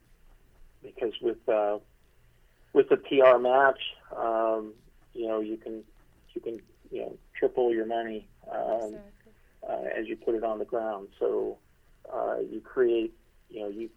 because 0.82 1.12
with 1.20 1.48
uh, 1.48 1.78
with 2.72 2.88
the 2.88 2.96
PR 2.96 3.38
match, 3.38 3.80
um, 4.16 4.72
you 5.14 5.28
know, 5.28 5.40
you 5.40 5.56
can 5.56 5.82
you 6.34 6.40
can 6.40 6.60
you 6.90 7.00
know 7.00 7.16
triple 7.38 7.72
your 7.72 7.86
money 7.86 8.28
um, 8.50 8.96
uh, 9.68 9.82
as 9.96 10.06
you 10.06 10.16
put 10.16 10.34
it 10.34 10.44
on 10.44 10.58
the 10.58 10.64
ground. 10.64 11.08
So 11.18 11.58
uh, 12.12 12.38
you 12.38 12.60
create 12.60 13.14
you 13.50 13.60
know 13.60 13.68
you 13.68 13.90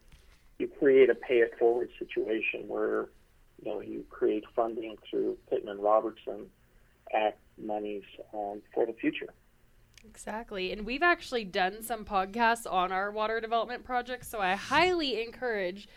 you 0.58 0.68
create 0.68 1.10
a 1.10 1.16
pay 1.16 1.40
it 1.40 1.54
forward 1.60 1.90
situation 2.00 2.68
where 2.68 3.10
you 3.64 3.72
know 3.72 3.82
you 3.82 4.06
create 4.10 4.44
funding 4.56 4.98
through 5.10 5.38
Pittman 5.50 5.80
Robertson 5.80 6.48
Act 7.16 7.40
monies 7.58 8.04
um, 8.34 8.62
for 8.74 8.86
the 8.86 8.94
future. 8.94 9.30
Exactly. 10.08 10.72
And 10.72 10.86
we've 10.86 11.04
actually 11.04 11.44
done 11.46 11.82
some 11.82 12.06
podcasts 12.06 12.72
on 12.72 12.92
our 12.92 13.12
water 13.12 13.40
development 13.40 13.84
projects. 13.84 14.28
So 14.28 14.40
I 14.40 14.54
highly 14.56 15.24
encourage 15.24 15.88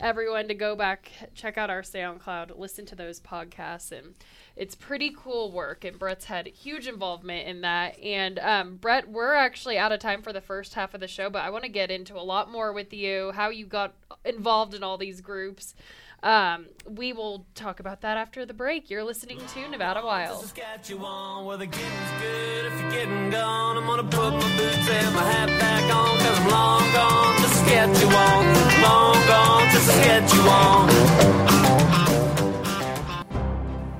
everyone 0.00 0.48
to 0.48 0.54
go 0.54 0.76
back, 0.76 1.10
check 1.34 1.58
out 1.58 1.70
our 1.70 1.82
SoundCloud, 1.82 2.56
listen 2.58 2.86
to 2.86 2.94
those 2.94 3.20
podcasts. 3.20 3.92
And 3.92 4.14
it's 4.54 4.74
pretty 4.74 5.12
cool 5.16 5.50
work. 5.50 5.84
And 5.84 5.98
Brett's 5.98 6.26
had 6.26 6.46
huge 6.46 6.86
involvement 6.86 7.48
in 7.48 7.60
that. 7.62 7.98
And 7.98 8.38
um, 8.38 8.76
Brett, 8.76 9.08
we're 9.08 9.34
actually 9.34 9.78
out 9.78 9.92
of 9.92 10.00
time 10.00 10.22
for 10.22 10.32
the 10.32 10.40
first 10.40 10.74
half 10.74 10.94
of 10.94 11.00
the 11.00 11.08
show, 11.08 11.28
but 11.28 11.42
I 11.42 11.50
want 11.50 11.64
to 11.64 11.70
get 11.70 11.90
into 11.90 12.14
a 12.14 12.22
lot 12.22 12.50
more 12.50 12.72
with 12.72 12.92
you, 12.92 13.32
how 13.32 13.48
you 13.50 13.66
got 13.66 13.94
involved 14.26 14.74
in 14.74 14.82
all 14.82 14.98
these 14.98 15.20
groups. 15.20 15.74
Um, 16.22 16.68
we 16.88 17.12
will 17.12 17.46
talk 17.54 17.78
about 17.78 18.00
that 18.00 18.16
after 18.16 18.46
the 18.46 18.54
break. 18.54 18.90
You're 18.90 19.04
listening 19.04 19.38
to 19.54 19.68
Nevada 19.68 20.04
Wild. 20.04 20.40
Saskatchewan, 20.40 21.44
where 21.44 21.56
the 21.56 21.66
getting's 21.66 22.10
good. 22.20 22.66
If 22.66 22.80
you're 22.80 22.90
getting 22.90 23.30
gone, 23.30 23.76
I'm 23.76 23.86
gonna 23.86 24.02
put 24.02 24.32
my 24.32 24.56
boots 24.56 24.88
and 24.88 25.14
my 25.14 25.22
hat 25.22 25.48
back 25.60 25.84
on, 25.94 26.18
cause 26.18 26.40
I'm 26.40 26.48
long 26.48 26.92
gone 26.92 27.36
to 27.36 27.48
Saskatchewan. 27.48 28.54
Long 28.82 29.26
gone 29.28 29.68
to 29.72 29.78
Saskatchewan. 29.80 32.15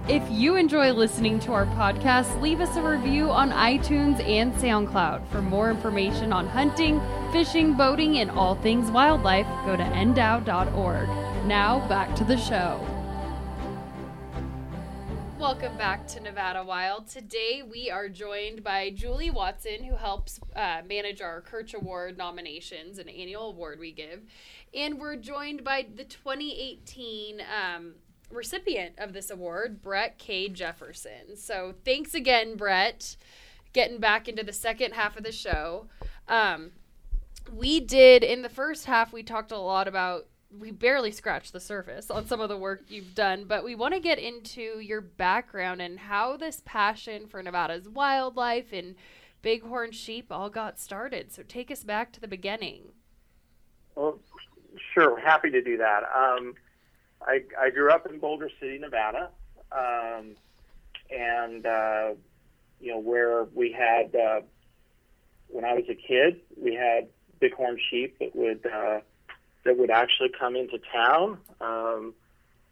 If 0.08 0.22
you 0.30 0.54
enjoy 0.54 0.92
listening 0.92 1.40
to 1.40 1.52
our 1.52 1.66
podcast, 1.66 2.40
leave 2.40 2.60
us 2.60 2.76
a 2.76 2.80
review 2.80 3.28
on 3.28 3.50
iTunes 3.50 4.24
and 4.24 4.54
SoundCloud. 4.54 5.26
For 5.32 5.42
more 5.42 5.68
information 5.68 6.32
on 6.32 6.46
hunting, 6.46 7.02
fishing, 7.32 7.74
boating, 7.76 8.18
and 8.18 8.30
all 8.30 8.54
things 8.54 8.88
wildlife, 8.88 9.48
go 9.64 9.76
to 9.76 9.82
ndow.org. 9.82 11.08
Now, 11.48 11.88
back 11.88 12.14
to 12.14 12.22
the 12.22 12.36
show. 12.36 12.86
Welcome 15.40 15.76
back 15.76 16.06
to 16.08 16.20
Nevada 16.20 16.62
Wild. 16.62 17.08
Today 17.08 17.64
we 17.68 17.90
are 17.90 18.08
joined 18.08 18.62
by 18.62 18.90
Julie 18.90 19.30
Watson, 19.30 19.82
who 19.82 19.96
helps 19.96 20.38
uh, 20.54 20.82
manage 20.88 21.20
our 21.20 21.40
Kirch 21.40 21.74
Award 21.74 22.16
nominations, 22.16 23.00
an 23.00 23.08
annual 23.08 23.48
award 23.50 23.80
we 23.80 23.90
give. 23.90 24.22
And 24.72 25.00
we're 25.00 25.16
joined 25.16 25.64
by 25.64 25.84
the 25.96 26.04
2018 26.04 27.40
um, 27.40 27.94
recipient 28.30 28.94
of 28.98 29.12
this 29.12 29.30
award, 29.30 29.82
Brett 29.82 30.18
K. 30.18 30.48
Jefferson. 30.48 31.36
So 31.36 31.74
thanks 31.84 32.14
again, 32.14 32.56
Brett, 32.56 33.16
getting 33.72 33.98
back 33.98 34.28
into 34.28 34.42
the 34.42 34.52
second 34.52 34.92
half 34.92 35.16
of 35.16 35.24
the 35.24 35.32
show. 35.32 35.86
Um, 36.28 36.72
we 37.52 37.80
did, 37.80 38.22
in 38.24 38.42
the 38.42 38.48
first 38.48 38.86
half, 38.86 39.12
we 39.12 39.22
talked 39.22 39.52
a 39.52 39.58
lot 39.58 39.86
about 39.88 40.26
we 40.58 40.70
barely 40.70 41.10
scratched 41.10 41.52
the 41.52 41.60
surface 41.60 42.10
on 42.10 42.26
some 42.26 42.40
of 42.40 42.48
the 42.48 42.56
work 42.56 42.84
you've 42.88 43.14
done, 43.14 43.44
but 43.44 43.64
we 43.64 43.74
want 43.74 43.94
to 43.94 44.00
get 44.00 44.18
into 44.18 44.80
your 44.80 45.00
background 45.00 45.82
and 45.82 45.98
how 45.98 46.36
this 46.36 46.62
passion 46.64 47.26
for 47.26 47.42
Nevada's 47.42 47.88
wildlife 47.88 48.72
and 48.72 48.94
bighorn 49.42 49.92
sheep 49.92 50.26
all 50.30 50.48
got 50.48 50.78
started. 50.78 51.32
So 51.32 51.42
take 51.42 51.70
us 51.70 51.84
back 51.84 52.12
to 52.12 52.20
the 52.20 52.28
beginning. 52.28 52.92
Well, 53.94 54.20
sure, 54.94 55.18
happy 55.20 55.50
to 55.50 55.62
do 55.62 55.76
that. 55.78 56.04
Um, 56.14 56.54
I, 57.22 57.42
I 57.58 57.70
grew 57.70 57.90
up 57.90 58.06
in 58.10 58.18
Boulder 58.18 58.50
City, 58.60 58.78
Nevada, 58.78 59.30
um, 59.72 60.36
and 61.10 61.66
uh, 61.66 62.10
you 62.80 62.92
know 62.92 62.98
where 62.98 63.44
we 63.44 63.72
had 63.72 64.14
uh, 64.14 64.40
when 65.48 65.64
I 65.64 65.74
was 65.74 65.84
a 65.88 65.94
kid, 65.94 66.40
we 66.56 66.74
had 66.74 67.08
bighorn 67.40 67.78
sheep 67.90 68.18
that 68.18 68.34
would 68.34 68.66
uh, 68.66 69.00
that 69.64 69.78
would 69.78 69.90
actually 69.90 70.30
come 70.38 70.56
into 70.56 70.78
town, 70.92 71.38
um, 71.60 72.14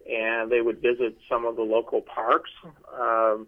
and 0.09 0.51
they 0.51 0.61
would 0.61 0.81
visit 0.81 1.17
some 1.29 1.45
of 1.45 1.55
the 1.55 1.63
local 1.63 2.01
parks, 2.01 2.51
um, 2.99 3.47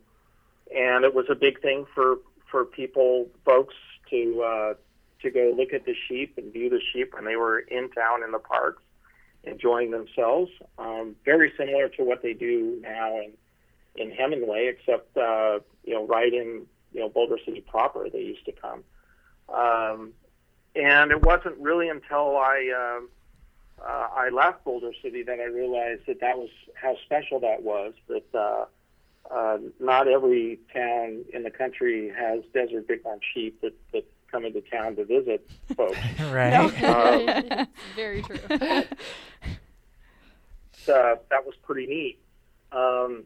and 0.76 1.06
it 1.06 1.14
was 1.14 1.26
a 1.30 1.36
big 1.36 1.62
thing 1.62 1.86
for 1.94 2.18
for 2.50 2.66
people, 2.66 3.28
folks, 3.46 3.76
to 4.10 4.42
uh, 4.42 4.74
to 5.22 5.32
go 5.32 5.54
look 5.56 5.74
at 5.74 5.86
the 5.86 5.96
sheep 6.08 6.38
and 6.38 6.52
view 6.54 6.70
the 6.70 6.82
sheep 6.94 7.14
when 7.14 7.26
they 7.26 7.36
were 7.36 7.60
in 7.60 7.90
town 7.92 8.24
in 8.24 8.32
the 8.32 8.40
parks, 8.40 8.82
enjoying 9.48 9.92
themselves. 9.92 10.52
Um, 10.78 11.16
very 11.26 11.54
similar 11.58 11.90
to 11.90 12.04
what 12.04 12.22
they 12.22 12.34
do 12.34 12.80
now 12.82 13.18
in 13.18 13.32
in 13.96 14.12
Hemenway, 14.12 14.70
except 14.70 15.16
uh, 15.18 15.60
you 15.84 15.94
know 15.94 16.06
right 16.06 16.34
in 16.34 16.66
you 16.94 17.00
know 17.00 17.10
Boulder 17.10 17.38
City 17.44 17.62
proper 17.62 18.10
they 18.10 18.22
used 18.22 18.46
to 18.46 18.52
come. 18.52 18.84
Um, 19.54 20.14
and 20.76 21.12
it 21.12 21.22
wasn't 21.22 21.58
really 21.58 21.90
until 21.90 22.38
I 22.38 22.98
um, 22.98 23.10
uh, 23.82 24.08
I 24.16 24.30
left 24.30 24.64
Boulder 24.64 24.92
City 25.02 25.24
that 25.24 25.40
I 25.40 25.46
realized 25.46 26.04
that 26.08 26.20
that 26.22 26.38
was 26.38 26.50
how 26.76 26.96
special 27.06 27.40
that 27.42 27.64
was. 27.64 27.94
That 28.08 28.36
uh, 28.36 28.66
uh, 29.32 29.58
not 29.80 30.08
every 30.08 30.60
town 30.74 31.26
in 31.34 31.44
the 31.44 31.52
country 31.52 32.12
has 32.16 32.44
desert 32.54 32.88
bighorn 32.88 33.20
sheep 33.34 33.60
that, 33.62 33.74
that 33.92 34.06
come 34.32 34.44
to 34.44 34.62
town 34.62 34.96
to 34.96 35.06
visit 35.06 35.50
folks. 35.76 35.98
right. 36.32 36.54
Um, 36.84 37.68
Very 37.96 38.22
true. 38.22 38.40
uh, 38.50 38.86
that 40.88 41.46
was 41.46 41.56
pretty 41.64 41.88
neat. 41.88 42.20
Um, 42.72 43.24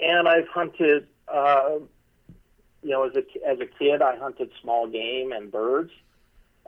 and 0.00 0.28
I've 0.28 0.48
hunted, 0.48 1.06
uh, 1.32 1.78
you 2.82 2.90
know, 2.90 3.04
as 3.04 3.16
a 3.16 3.24
as 3.48 3.58
a 3.60 3.66
kid, 3.66 4.02
I 4.02 4.16
hunted 4.16 4.50
small 4.60 4.86
game 4.86 5.32
and 5.32 5.50
birds 5.50 5.90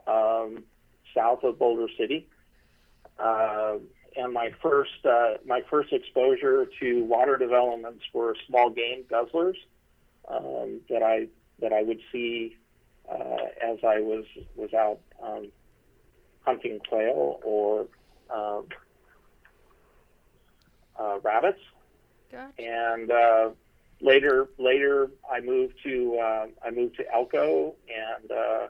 um, 0.07 0.63
south 1.15 1.43
of 1.43 1.59
Boulder 1.59 1.87
City. 1.97 2.27
Uh, 3.17 3.77
and 4.15 4.33
my 4.33 4.51
first 4.61 5.05
uh, 5.05 5.35
my 5.45 5.61
first 5.69 5.93
exposure 5.93 6.67
to 6.79 7.03
water 7.05 7.37
developments 7.37 8.03
were 8.13 8.35
small 8.47 8.69
game 8.69 9.03
guzzlers 9.09 9.55
um, 10.27 10.81
that 10.89 11.03
I 11.03 11.27
that 11.61 11.73
I 11.73 11.83
would 11.83 11.99
see 12.11 12.57
uh, 13.11 13.45
as 13.63 13.77
I 13.83 13.99
was 13.99 14.25
was 14.55 14.73
out 14.73 14.99
um, 15.21 15.51
hunting 16.41 16.79
quail 16.87 17.39
or 17.43 17.87
um, 18.33 18.65
uh, 20.99 21.19
rabbits. 21.23 21.59
Gotcha. 22.31 22.51
And 22.59 23.11
uh, 23.11 23.49
later 24.01 24.49
later 24.57 25.09
I 25.31 25.39
moved 25.41 25.75
to 25.83 26.17
uh, 26.21 26.47
I 26.65 26.71
moved 26.71 26.97
to 26.97 27.13
Elko 27.13 27.75
and 27.89 28.31
uh, 28.31 28.67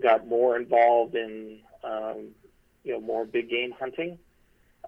got 0.00 0.26
more 0.26 0.56
involved 0.56 1.14
in 1.14 1.58
um, 1.84 2.28
you 2.84 2.92
know 2.92 3.00
more 3.00 3.24
big 3.24 3.48
game 3.48 3.72
hunting 3.78 4.18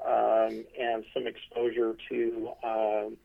um, 0.04 0.64
and 0.78 1.04
some 1.14 1.26
exposure 1.26 1.96
to 2.08 2.50
um, 2.64 3.16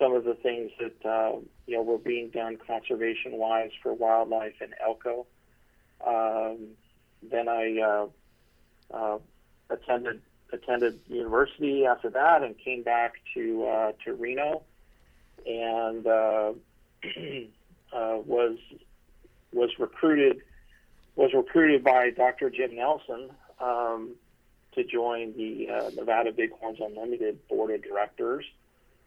some 0.00 0.14
of 0.14 0.24
the 0.24 0.34
things 0.34 0.70
that 0.80 1.08
uh, 1.08 1.36
you 1.66 1.76
know 1.76 1.82
were 1.82 1.98
being 1.98 2.30
done 2.30 2.56
conservation 2.66 3.32
wise 3.32 3.70
for 3.82 3.92
wildlife 3.92 4.60
in 4.60 4.70
Elko. 4.82 5.26
Um, 6.06 6.68
then 7.22 7.48
I 7.48 7.78
uh, 7.80 8.06
uh, 8.96 9.18
attended 9.68 10.22
attended 10.52 10.98
university 11.06 11.86
after 11.86 12.10
that 12.10 12.42
and 12.42 12.58
came 12.58 12.82
back 12.82 13.14
to 13.34 13.66
uh, 13.66 13.92
to 14.04 14.14
Reno 14.14 14.62
and 15.46 16.06
uh, 16.06 16.52
uh, 17.92 18.18
was 18.24 18.58
was 19.52 19.70
recruited 19.78 20.42
was 21.16 21.32
recruited 21.34 21.84
by 21.84 22.10
Dr. 22.10 22.50
Jim 22.50 22.76
Nelson 22.76 23.30
um, 23.60 24.14
to 24.72 24.84
join 24.84 25.36
the 25.36 25.68
uh, 25.68 25.90
Nevada 25.94 26.32
Bighorns 26.32 26.78
Unlimited 26.80 27.46
board 27.48 27.72
of 27.72 27.82
directors. 27.82 28.44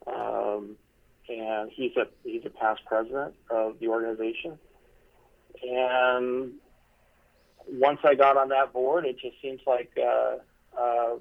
Um, 0.06 0.76
and 1.30 1.72
he's 1.72 1.96
a 1.98 2.08
he's 2.24 2.46
a 2.46 2.50
past 2.50 2.82
president 2.86 3.36
of 3.50 3.80
the 3.80 3.88
organization. 3.88 4.58
And 5.62 6.54
once 7.68 8.00
I 8.04 8.16
got 8.16 8.38
on 8.38 8.50
that 8.50 8.74
board, 8.74 9.06
it 9.06 9.18
just 9.20 9.42
seems 9.42 9.62
like 9.66 9.98
uh, 9.98 10.38
uh, 10.80 11.16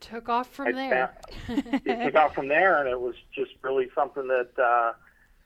Took 0.00 0.28
off 0.28 0.48
from 0.48 0.68
I 0.68 0.72
there. 0.72 1.18
it 1.48 2.04
took 2.04 2.14
out 2.14 2.34
from 2.34 2.48
there, 2.48 2.78
and 2.78 2.88
it 2.88 3.00
was 3.00 3.16
just 3.34 3.50
really 3.62 3.88
something 3.94 4.28
that 4.28 4.50
uh, 4.56 4.92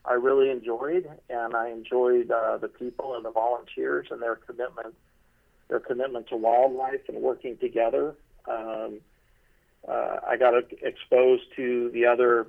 I 0.05 0.14
really 0.14 0.51
enjoyed, 0.51 1.09
and 1.31 1.55
I 1.57 1.70
enjoyed 1.70 2.31
uh, 2.31 2.59
the 2.59 2.68
people 2.68 3.14
and 3.14 3.25
the 3.25 3.31
volunteers 3.31 4.09
and 4.11 4.20
their 4.20 4.37
commitment, 4.37 4.94
their 5.68 5.81
commitment 5.81 6.29
to 6.29 6.37
wildlife 6.37 7.01
and 7.09 7.18
working 7.22 7.57
together. 7.57 8.14
Um, 8.46 9.01
uh, 9.88 10.18
I 10.29 10.37
got 10.37 10.53
exposed 10.83 11.44
to 11.57 11.90
the 11.90 12.05
other, 12.07 12.46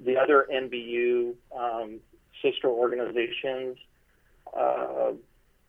the 0.00 0.16
other 0.16 0.46
NBU 0.52 1.34
um, 1.56 2.00
sister 2.42 2.68
organizations, 2.68 3.76
uh, 4.56 5.12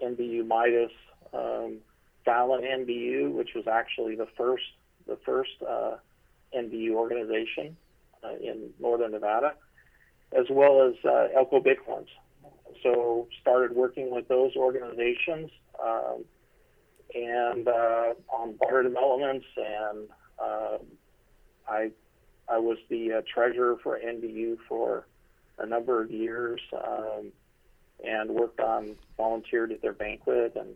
NBU 0.01 0.45
Midas, 0.47 0.91
um, 1.33 1.77
Fallon 2.25 2.61
NBU, 2.61 3.31
which 3.31 3.49
was 3.55 3.65
actually 3.67 4.15
the 4.15 4.27
first 4.37 4.63
the 5.07 5.17
first 5.25 5.51
uh, 5.67 5.95
NBU 6.55 6.91
organization 6.91 7.75
uh, 8.23 8.35
in 8.35 8.69
northern 8.79 9.11
Nevada, 9.11 9.53
as 10.31 10.45
well 10.49 10.87
as 10.87 10.93
uh, 11.05 11.27
Elko 11.35 11.59
Bighorns. 11.59 12.07
So 12.81 13.27
started 13.41 13.75
working 13.75 14.11
with 14.11 14.27
those 14.27 14.55
organizations 14.55 15.51
um, 15.83 16.23
and 17.13 17.67
uh, 17.67 18.13
on 18.29 18.55
water 18.59 18.83
developments, 18.83 19.45
and 19.57 20.09
uh, 20.39 20.77
I 21.67 21.91
I 22.49 22.57
was 22.57 22.77
the 22.89 23.13
uh, 23.13 23.21
treasurer 23.31 23.77
for 23.81 23.99
NBU 23.99 24.57
for 24.67 25.05
a 25.59 25.65
number 25.65 26.01
of 26.01 26.11
years, 26.11 26.61
um, 26.73 27.31
and 28.03 28.29
worked 28.31 28.59
on 28.59 28.95
volunteered 29.17 29.71
at 29.71 29.81
their 29.81 29.93
banquet 29.93 30.53
and 30.55 30.75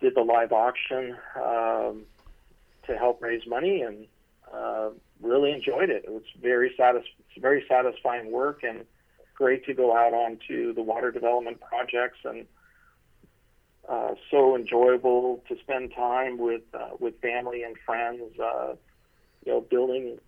did 0.00 0.14
the 0.14 0.22
live 0.22 0.52
auction. 0.52 1.16
Um, 1.36 2.06
to 2.86 2.96
help 2.96 3.22
raise 3.22 3.46
money 3.46 3.82
and 3.82 4.06
uh, 4.52 4.90
really 5.20 5.52
enjoyed 5.52 5.90
it. 5.90 6.04
It 6.04 6.10
was 6.10 6.24
very 6.40 6.72
satis- 6.76 7.04
very 7.38 7.64
satisfying 7.68 8.30
work 8.30 8.62
and 8.62 8.84
great 9.34 9.64
to 9.66 9.74
go 9.74 9.96
out 9.96 10.12
onto 10.12 10.74
the 10.74 10.82
water 10.82 11.10
development 11.10 11.60
projects 11.60 12.18
and 12.24 12.46
uh, 13.88 14.14
so 14.30 14.56
enjoyable 14.56 15.42
to 15.48 15.56
spend 15.58 15.92
time 15.94 16.38
with 16.38 16.62
uh, 16.72 16.90
with 17.00 17.20
family 17.20 17.62
and 17.62 17.76
friends. 17.84 18.38
Uh, 18.38 18.74
you 19.44 19.52
know, 19.52 19.60
building 19.60 20.18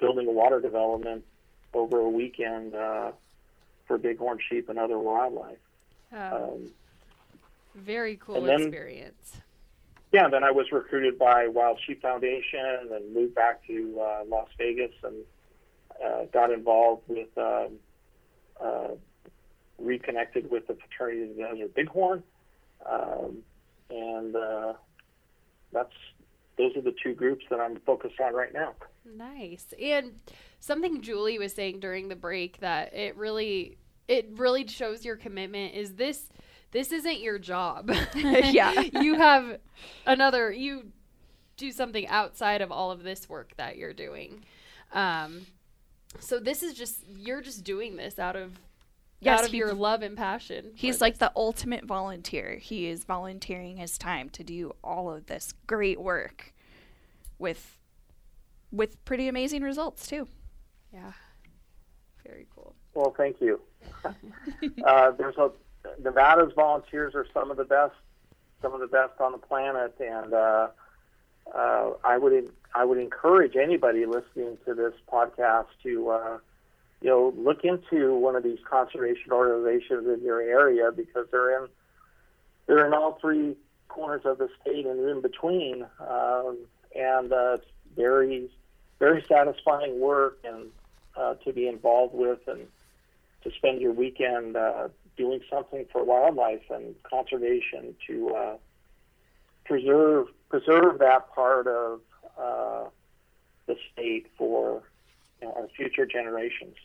building 0.00 0.26
a 0.26 0.32
water 0.32 0.60
development 0.60 1.24
over 1.74 1.98
a 2.00 2.08
weekend 2.08 2.74
uh, 2.74 3.12
for 3.86 3.98
bighorn 3.98 4.38
sheep 4.48 4.68
and 4.68 4.78
other 4.78 4.98
wildlife. 4.98 5.58
Oh, 6.12 6.54
Um, 6.54 6.70
very 7.74 8.16
cool 8.16 8.40
then- 8.40 8.62
experience. 8.62 9.40
yeah, 10.12 10.28
then 10.28 10.42
I 10.44 10.50
was 10.52 10.70
recruited 10.72 11.18
by 11.18 11.48
Wild 11.48 11.78
Sheep 11.86 12.00
Foundation 12.00 12.88
and 12.92 13.12
moved 13.14 13.34
back 13.34 13.66
to 13.66 14.00
uh, 14.00 14.24
Las 14.26 14.48
Vegas 14.56 14.92
and 15.02 15.16
uh, 16.04 16.24
got 16.32 16.50
involved 16.50 17.02
with, 17.08 17.36
um, 17.36 17.78
uh, 18.60 18.88
reconnected 19.78 20.50
with 20.50 20.66
the 20.66 20.74
Fraternity 20.76 21.22
of 21.22 21.36
the 21.36 21.42
Desert 21.42 21.74
Bighorn. 21.74 22.22
Um, 22.86 23.38
and 23.90 24.34
uh, 24.36 24.72
that's 25.72 25.92
those 26.56 26.76
are 26.76 26.80
the 26.80 26.94
two 27.02 27.14
groups 27.14 27.44
that 27.50 27.60
I'm 27.60 27.78
focused 27.80 28.20
on 28.20 28.34
right 28.34 28.52
now. 28.52 28.74
Nice. 29.04 29.66
And 29.80 30.20
something 30.60 31.02
Julie 31.02 31.38
was 31.38 31.52
saying 31.52 31.80
during 31.80 32.08
the 32.08 32.16
break 32.16 32.60
that 32.60 32.94
it 32.94 33.16
really 33.16 33.78
it 34.06 34.28
really 34.36 34.66
shows 34.66 35.04
your 35.04 35.16
commitment 35.16 35.74
is 35.74 35.94
this 35.94 36.28
this 36.70 36.92
isn't 36.92 37.20
your 37.20 37.38
job. 37.38 37.90
Yeah. 38.14 38.80
you 39.00 39.14
have 39.14 39.58
another 40.06 40.52
you 40.52 40.92
do 41.56 41.70
something 41.70 42.06
outside 42.08 42.60
of 42.62 42.72
all 42.72 42.90
of 42.90 43.02
this 43.02 43.28
work 43.28 43.52
that 43.56 43.76
you're 43.76 43.94
doing. 43.94 44.44
Um 44.92 45.46
so 46.20 46.38
this 46.38 46.62
is 46.62 46.74
just 46.74 47.00
you're 47.16 47.42
just 47.42 47.64
doing 47.64 47.96
this 47.96 48.18
out 48.18 48.36
of 48.36 48.58
Yes, 49.24 49.38
out 49.40 49.44
of 49.46 49.50
he- 49.52 49.58
your 49.58 49.72
love 49.74 50.02
and 50.02 50.16
passion. 50.16 50.70
for 50.72 50.76
He's 50.76 50.96
this. 50.96 51.00
like 51.00 51.18
the 51.18 51.32
ultimate 51.36 51.84
volunteer. 51.84 52.56
He 52.56 52.86
is 52.86 53.04
volunteering 53.04 53.76
his 53.76 53.96
time 53.98 54.28
to 54.30 54.44
do 54.44 54.74
all 54.82 55.10
of 55.12 55.26
this 55.26 55.54
great 55.66 56.00
work 56.00 56.52
with 57.38 57.78
with 58.72 59.02
pretty 59.04 59.28
amazing 59.28 59.62
results 59.62 60.06
too. 60.06 60.26
yeah, 60.92 61.12
very 62.26 62.46
cool. 62.54 62.74
Well, 62.94 63.14
thank 63.16 63.40
you. 63.40 63.60
uh, 64.86 65.10
there's 65.12 65.36
a 65.36 65.50
Nevada's 66.02 66.52
volunteers 66.54 67.14
are 67.14 67.26
some 67.34 67.50
of 67.50 67.56
the 67.56 67.64
best, 67.64 67.94
some 68.62 68.72
of 68.74 68.80
the 68.80 68.86
best 68.86 69.20
on 69.20 69.32
the 69.32 69.38
planet, 69.38 69.94
and 70.00 70.32
uh, 70.32 70.68
uh, 71.54 71.90
I 72.04 72.16
would 72.18 72.50
I 72.74 72.84
would 72.84 72.98
encourage 72.98 73.54
anybody 73.56 74.06
listening 74.06 74.58
to 74.66 74.74
this 74.74 74.94
podcast 75.12 75.66
to 75.84 76.10
uh, 76.10 76.38
you 77.04 77.10
know 77.10 77.34
look 77.36 77.64
into 77.64 78.14
one 78.14 78.34
of 78.34 78.42
these 78.42 78.58
conservation 78.68 79.30
organizations 79.30 80.08
in 80.08 80.24
your 80.24 80.40
area 80.40 80.90
because 80.90 81.26
they're 81.30 81.62
in 81.62 81.68
they're 82.66 82.86
in 82.86 82.94
all 82.94 83.18
three 83.20 83.54
corners 83.88 84.22
of 84.24 84.38
the 84.38 84.48
state 84.62 84.86
and 84.86 84.98
in 85.08 85.20
between, 85.20 85.84
um, 86.00 86.56
and 86.96 87.30
uh, 87.30 87.58
it's 87.58 87.66
very 87.94 88.48
very 88.98 89.22
satisfying 89.28 90.00
work 90.00 90.38
and 90.44 90.70
uh, 91.14 91.34
to 91.44 91.52
be 91.52 91.68
involved 91.68 92.14
with 92.14 92.38
and 92.46 92.66
to 93.42 93.50
spend 93.50 93.82
your 93.82 93.92
weekend 93.92 94.56
uh, 94.56 94.88
doing 95.18 95.40
something 95.50 95.84
for 95.92 96.02
wildlife 96.04 96.62
and 96.70 96.94
conservation 97.02 97.94
to 98.06 98.30
uh, 98.30 98.56
preserve 99.66 100.28
preserve 100.48 100.98
that 101.00 101.30
part 101.34 101.66
of 101.66 102.00
uh, 102.38 102.84
the 103.66 103.76
state 103.92 104.26
for 104.38 104.82
you 105.42 105.48
know, 105.48 105.54
our 105.54 105.68
future 105.76 106.06
generations. 106.06 106.76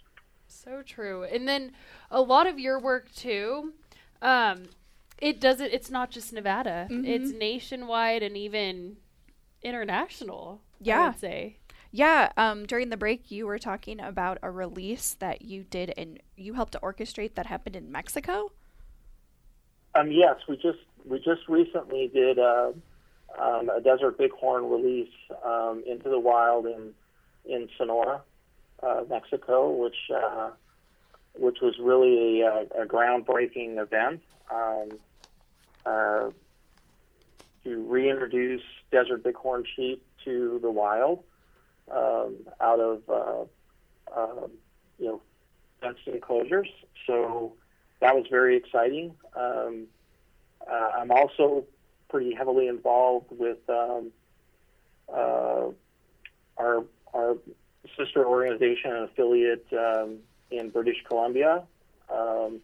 So 0.49 0.81
true. 0.81 1.23
And 1.23 1.47
then 1.47 1.71
a 2.11 2.21
lot 2.21 2.47
of 2.47 2.59
your 2.59 2.79
work 2.79 3.13
too. 3.13 3.73
Um, 4.21 4.63
it 5.19 5.39
doesn't. 5.39 5.71
It's 5.71 5.89
not 5.89 6.09
just 6.11 6.33
Nevada. 6.33 6.87
It's 6.89 7.31
nationwide 7.31 8.23
and 8.23 8.35
even 8.35 8.97
international. 9.61 10.61
Yeah. 10.81 10.95
I 10.97 10.99
Yeah. 11.01 11.07
would 11.09 11.19
say. 11.19 11.55
Yeah, 11.91 12.31
um, 12.37 12.67
during 12.67 12.89
the 12.89 12.97
break, 12.97 13.31
you 13.31 13.47
were 13.47 13.57
talking 13.57 13.99
about 13.99 14.37
a 14.43 14.51
release 14.51 15.15
that 15.15 15.41
you 15.41 15.63
did 15.63 15.91
and 15.97 16.19
you 16.37 16.53
helped 16.53 16.73
to 16.73 16.79
orchestrate 16.81 17.33
that 17.33 17.47
happened 17.47 17.75
in 17.75 17.91
Mexico. 17.91 18.51
Um, 19.95 20.11
yes, 20.11 20.35
we 20.47 20.55
just 20.57 20.77
we 21.03 21.17
just 21.17 21.47
recently 21.47 22.07
did 22.13 22.37
a, 22.37 22.73
um, 23.39 23.69
a 23.69 23.81
desert 23.81 24.19
bighorn 24.19 24.69
release 24.69 25.09
um, 25.43 25.83
into 25.87 26.09
the 26.09 26.19
wild 26.19 26.67
in 26.67 26.93
in 27.45 27.67
Sonora, 27.75 28.21
uh, 28.83 29.03
Mexico, 29.09 29.71
which 29.71 29.97
uh, 30.15 30.51
which 31.35 31.57
was 31.61 31.75
really 31.79 32.41
a, 32.41 32.65
a 32.81 32.85
groundbreaking 32.85 33.77
event 33.77 34.21
um, 34.53 34.89
uh, 35.85 36.29
to 37.63 37.83
reintroduce 37.87 38.61
desert 38.91 39.23
bighorn 39.23 39.63
sheep 39.75 40.03
to 40.25 40.59
the 40.61 40.71
wild 40.71 41.23
um, 41.91 42.35
out 42.61 42.79
of 42.79 43.01
uh, 43.09 44.19
um, 44.19 44.51
you 44.97 45.05
know 45.05 45.21
fenced 45.81 46.07
enclosures. 46.07 46.69
So 47.07 47.53
that 48.01 48.15
was 48.15 48.25
very 48.29 48.57
exciting. 48.57 49.13
Um, 49.35 49.87
uh, 50.69 50.91
I'm 50.97 51.11
also 51.11 51.65
pretty 52.09 52.33
heavily 52.33 52.67
involved 52.67 53.27
with 53.31 53.57
um, 53.69 54.11
uh, 55.11 55.67
our 56.57 56.85
our 57.13 57.37
sister 57.97 58.25
organization 58.25 58.91
and 58.91 59.03
affiliate 59.05 59.65
um, 59.73 60.17
in 60.51 60.69
British 60.69 60.97
Columbia, 61.07 61.63
um, 62.11 62.59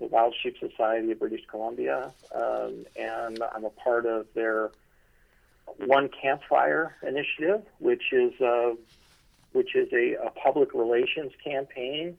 the 0.00 0.06
Wild 0.06 0.34
Sheep 0.42 0.56
Society 0.58 1.12
of 1.12 1.18
British 1.18 1.42
Columbia, 1.48 2.12
um, 2.34 2.84
and 2.96 3.42
I'm 3.54 3.64
a 3.64 3.70
part 3.70 4.06
of 4.06 4.26
their 4.34 4.70
One 5.86 6.08
Campfire 6.08 6.96
initiative, 7.06 7.62
which 7.78 8.12
is 8.12 8.32
uh, 8.40 8.72
which 9.52 9.74
is 9.74 9.92
a, 9.92 10.14
a 10.26 10.30
public 10.30 10.74
relations 10.74 11.32
campaign 11.44 12.16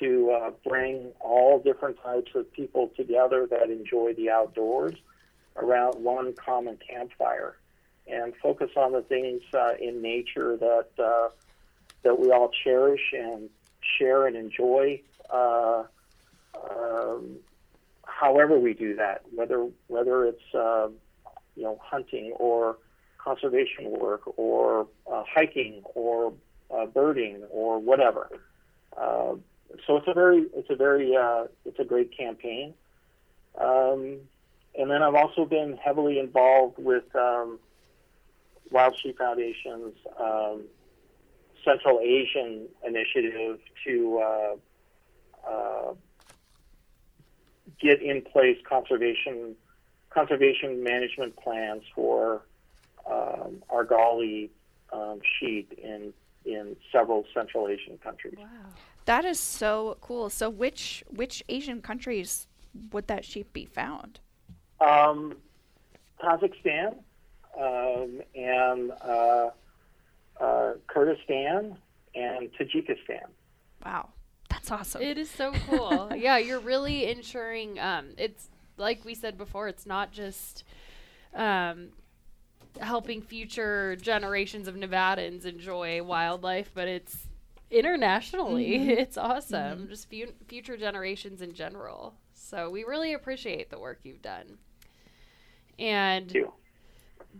to 0.00 0.30
uh, 0.30 0.50
bring 0.66 1.12
all 1.20 1.60
different 1.60 1.96
types 2.02 2.32
of 2.34 2.50
people 2.52 2.90
together 2.96 3.46
that 3.50 3.70
enjoy 3.70 4.14
the 4.14 4.30
outdoors 4.30 4.94
around 5.56 6.02
one 6.02 6.32
common 6.34 6.78
campfire 6.88 7.56
and 8.06 8.34
focus 8.42 8.70
on 8.76 8.92
the 8.92 9.02
things 9.02 9.42
uh, 9.54 9.74
in 9.80 10.02
nature 10.02 10.56
that 10.56 10.88
uh, 10.98 11.28
that 12.02 12.18
we 12.18 12.30
all 12.30 12.50
cherish 12.64 13.12
and 13.12 13.48
share 13.98 14.26
and 14.26 14.36
enjoy. 14.36 15.00
Uh, 15.30 15.84
um, 16.70 17.36
however 18.04 18.58
we 18.58 18.74
do 18.74 18.96
that, 18.96 19.22
whether 19.34 19.66
whether 19.88 20.26
it's 20.26 20.54
uh, 20.54 20.88
you 21.56 21.62
know 21.62 21.78
hunting 21.82 22.32
or 22.38 22.76
conservation 23.18 23.90
work 23.90 24.22
or 24.38 24.86
uh, 25.10 25.22
hiking 25.32 25.82
or 25.94 26.32
uh, 26.74 26.86
birding 26.86 27.42
or 27.50 27.78
whatever. 27.78 28.28
Uh, 28.96 29.34
so 29.86 29.96
it's 29.96 30.08
a 30.08 30.14
very 30.14 30.46
it's 30.54 30.70
a 30.70 30.76
very 30.76 31.16
uh, 31.16 31.44
it's 31.64 31.78
a 31.78 31.84
great 31.84 32.16
campaign. 32.16 32.74
Um, 33.58 34.18
and 34.74 34.90
then 34.90 35.02
I've 35.02 35.14
also 35.14 35.44
been 35.44 35.76
heavily 35.76 36.18
involved 36.18 36.78
with 36.78 37.04
um, 37.14 37.58
Wild 38.70 38.96
Sheep 39.02 39.18
Foundation's 39.18 39.94
um, 40.18 40.62
Central 41.64 42.00
Asian 42.00 42.68
initiative 42.86 43.58
to 43.84 44.18
uh, 44.18 44.54
uh, 45.48 45.94
get 47.80 48.02
in 48.02 48.22
place 48.22 48.58
conservation 48.68 49.54
conservation 50.10 50.82
management 50.82 51.34
plans 51.36 51.82
for 51.94 52.42
um, 53.10 53.62
Argali 53.70 54.50
um, 54.92 55.20
sheep 55.38 55.72
in 55.82 56.12
in 56.44 56.76
several 56.90 57.24
Central 57.32 57.68
Asian 57.68 57.98
countries. 57.98 58.34
Wow. 58.36 58.48
That 59.04 59.24
is 59.24 59.38
so 59.38 59.96
cool. 60.00 60.30
So 60.30 60.50
which 60.50 61.04
which 61.08 61.42
Asian 61.48 61.80
countries 61.80 62.46
would 62.92 63.06
that 63.08 63.24
sheep 63.24 63.52
be 63.52 63.66
found? 63.66 64.20
Um, 64.80 65.36
Kazakhstan 66.22 66.94
um, 67.58 68.22
and 68.34 68.92
uh, 69.02 69.50
uh, 70.40 70.72
Kyrgyzstan 70.88 71.76
and 72.14 72.50
Tajikistan. 72.52 73.26
Wow. 73.84 74.10
That's 74.52 74.70
awesome. 74.70 75.02
It 75.02 75.16
is 75.16 75.30
so 75.30 75.52
cool. 75.68 76.12
yeah, 76.16 76.36
you're 76.36 76.60
really 76.60 77.06
ensuring. 77.10 77.80
Um, 77.80 78.10
it's 78.18 78.50
like 78.76 79.04
we 79.04 79.14
said 79.14 79.38
before. 79.38 79.66
It's 79.68 79.86
not 79.86 80.12
just 80.12 80.64
um, 81.34 81.88
helping 82.78 83.22
future 83.22 83.96
generations 83.96 84.68
of 84.68 84.74
Nevadans 84.74 85.46
enjoy 85.46 86.02
wildlife, 86.02 86.70
but 86.74 86.86
it's 86.86 87.28
internationally. 87.70 88.90
It's 88.98 89.16
awesome. 89.16 89.88
Just 89.88 90.10
fu- 90.10 90.34
future 90.46 90.76
generations 90.76 91.40
in 91.40 91.54
general. 91.54 92.14
So 92.34 92.68
we 92.68 92.84
really 92.84 93.14
appreciate 93.14 93.70
the 93.70 93.78
work 93.78 94.00
you've 94.02 94.22
done. 94.22 94.58
And 95.78 96.26
Thank 96.30 96.34
you. 96.34 96.52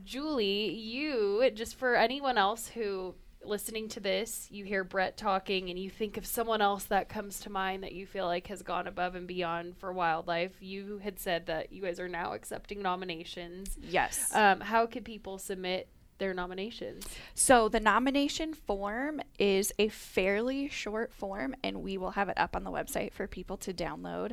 Julie, 0.05 0.70
you 0.70 1.50
just 1.55 1.76
for 1.76 1.94
anyone 1.94 2.38
else 2.38 2.68
who 2.68 3.14
listening 3.44 3.88
to 3.88 4.00
this, 4.00 4.48
you 4.50 4.64
hear 4.64 4.85
Brett 4.85 5.16
talking 5.16 5.70
and 5.70 5.78
you 5.78 5.90
think 5.90 6.16
of 6.16 6.26
someone 6.26 6.61
else 6.61 6.85
that 6.85 7.09
comes 7.09 7.40
to 7.40 7.50
mind 7.50 7.83
that 7.83 7.92
you 7.92 8.07
feel 8.07 8.26
like 8.26 8.46
has 8.48 8.62
gone 8.62 8.87
above 8.87 9.14
and 9.14 9.26
beyond 9.26 9.76
for 9.76 9.92
wildlife. 9.92 10.52
You 10.61 11.00
had 11.02 11.18
said 11.18 11.46
that 11.46 11.72
you 11.72 11.83
guys 11.83 11.98
are 12.00 12.09
now 12.09 12.33
accepting 12.33 12.83
nominations. 12.83 13.76
yes. 13.81 14.35
Um, 14.35 14.61
how 14.61 14.87
can 14.87 15.05
people 15.05 15.38
submit 15.38 15.88
their 16.18 16.35
nominations? 16.35 17.07
So 17.35 17.68
the 17.68 17.81
nomination 17.81 18.55
form 18.55 19.20
is 19.38 19.72
a 19.78 19.88
fairly 19.88 20.68
short 20.68 21.12
form, 21.12 21.55
and 21.64 21.83
we 21.83 21.98
will 21.98 22.12
have 22.12 22.28
it 22.28 22.38
up 22.38 22.55
on 22.55 22.64
the 22.64 22.70
website 22.70 23.12
for 23.12 23.26
people 23.26 23.57
to 23.59 23.72
download. 23.72 24.33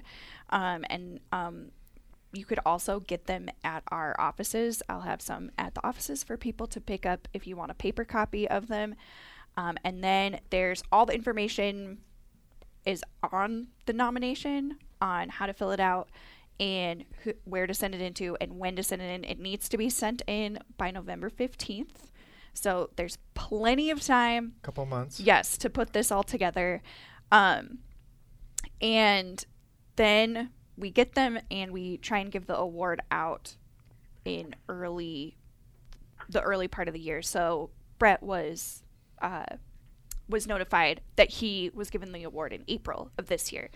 Um, 0.50 0.86
and 0.90 1.20
um, 1.32 1.72
you 2.34 2.46
could 2.46 2.60
also 2.66 3.00
get 3.00 3.26
them 3.26 3.50
at 3.64 3.84
our 3.90 4.16
offices. 4.20 4.84
I'll 4.88 5.02
have 5.02 5.22
some 5.22 5.52
at 5.58 5.76
the 5.76 5.86
offices 5.86 6.24
for 6.24 6.38
people 6.38 6.68
to 6.68 6.82
pick 6.82 7.06
up 7.06 7.28
if 7.34 7.48
you 7.48 7.56
want 7.56 7.72
a 7.72 7.76
paper 7.76 8.06
copy 8.06 8.48
of 8.48 8.68
them. 8.68 8.96
Um, 9.58 9.78
and 9.84 10.04
then 10.04 10.40
there's 10.52 10.84
all 10.92 11.06
the 11.06 11.16
information 11.16 12.00
is 12.86 13.04
on 13.32 13.68
the 13.86 13.94
nomination 13.94 14.78
on 15.02 15.30
how 15.30 15.46
to 15.46 15.54
fill 15.54 15.72
it 15.72 15.80
out 15.80 16.10
and 16.60 17.06
who, 17.24 17.34
where 17.46 17.68
to 17.68 17.74
send 17.74 17.96
it 17.96 18.02
into 18.02 18.38
and 18.40 18.60
when 18.60 18.76
to 18.76 18.84
send 18.84 19.02
it 19.02 19.14
in. 19.14 19.24
It 19.24 19.40
needs 19.40 19.70
to 19.70 19.78
be 19.78 19.90
sent 19.90 20.22
in 20.28 20.60
by 20.78 20.92
November 20.92 21.30
15th. 21.30 22.10
So 22.54 22.90
there's 22.96 23.18
plenty 23.34 23.90
of 23.90 24.02
time, 24.02 24.54
couple 24.62 24.86
months. 24.86 25.20
yes, 25.20 25.58
to 25.60 25.70
put 25.70 25.94
this 25.94 26.12
all 26.12 26.24
together. 26.24 26.82
Um, 27.32 27.80
and 28.82 29.46
then 29.96 30.50
we 30.80 30.90
get 30.90 31.14
them 31.14 31.40
and 31.52 31.72
we 31.72 31.98
try 31.98 32.20
and 32.20 32.32
give 32.32 32.48
the 32.48 32.58
award 32.58 33.02
out 33.12 33.56
in 34.26 34.56
early 34.68 35.36
the 36.30 36.42
early 36.42 36.68
part 36.68 36.88
of 36.88 36.94
the 36.94 37.00
year. 37.00 37.22
So 37.22 37.70
Brett 37.98 38.22
was 38.22 38.84
uh, 39.22 39.46
was 40.28 40.48
notified 40.48 41.02
that 41.16 41.30
he 41.30 41.72
was 41.74 41.90
given 41.90 42.12
the 42.12 42.24
award 42.24 42.54
in 42.54 42.64
April 42.68 43.12
of 43.18 43.28
this 43.28 43.52
year. 43.52 43.70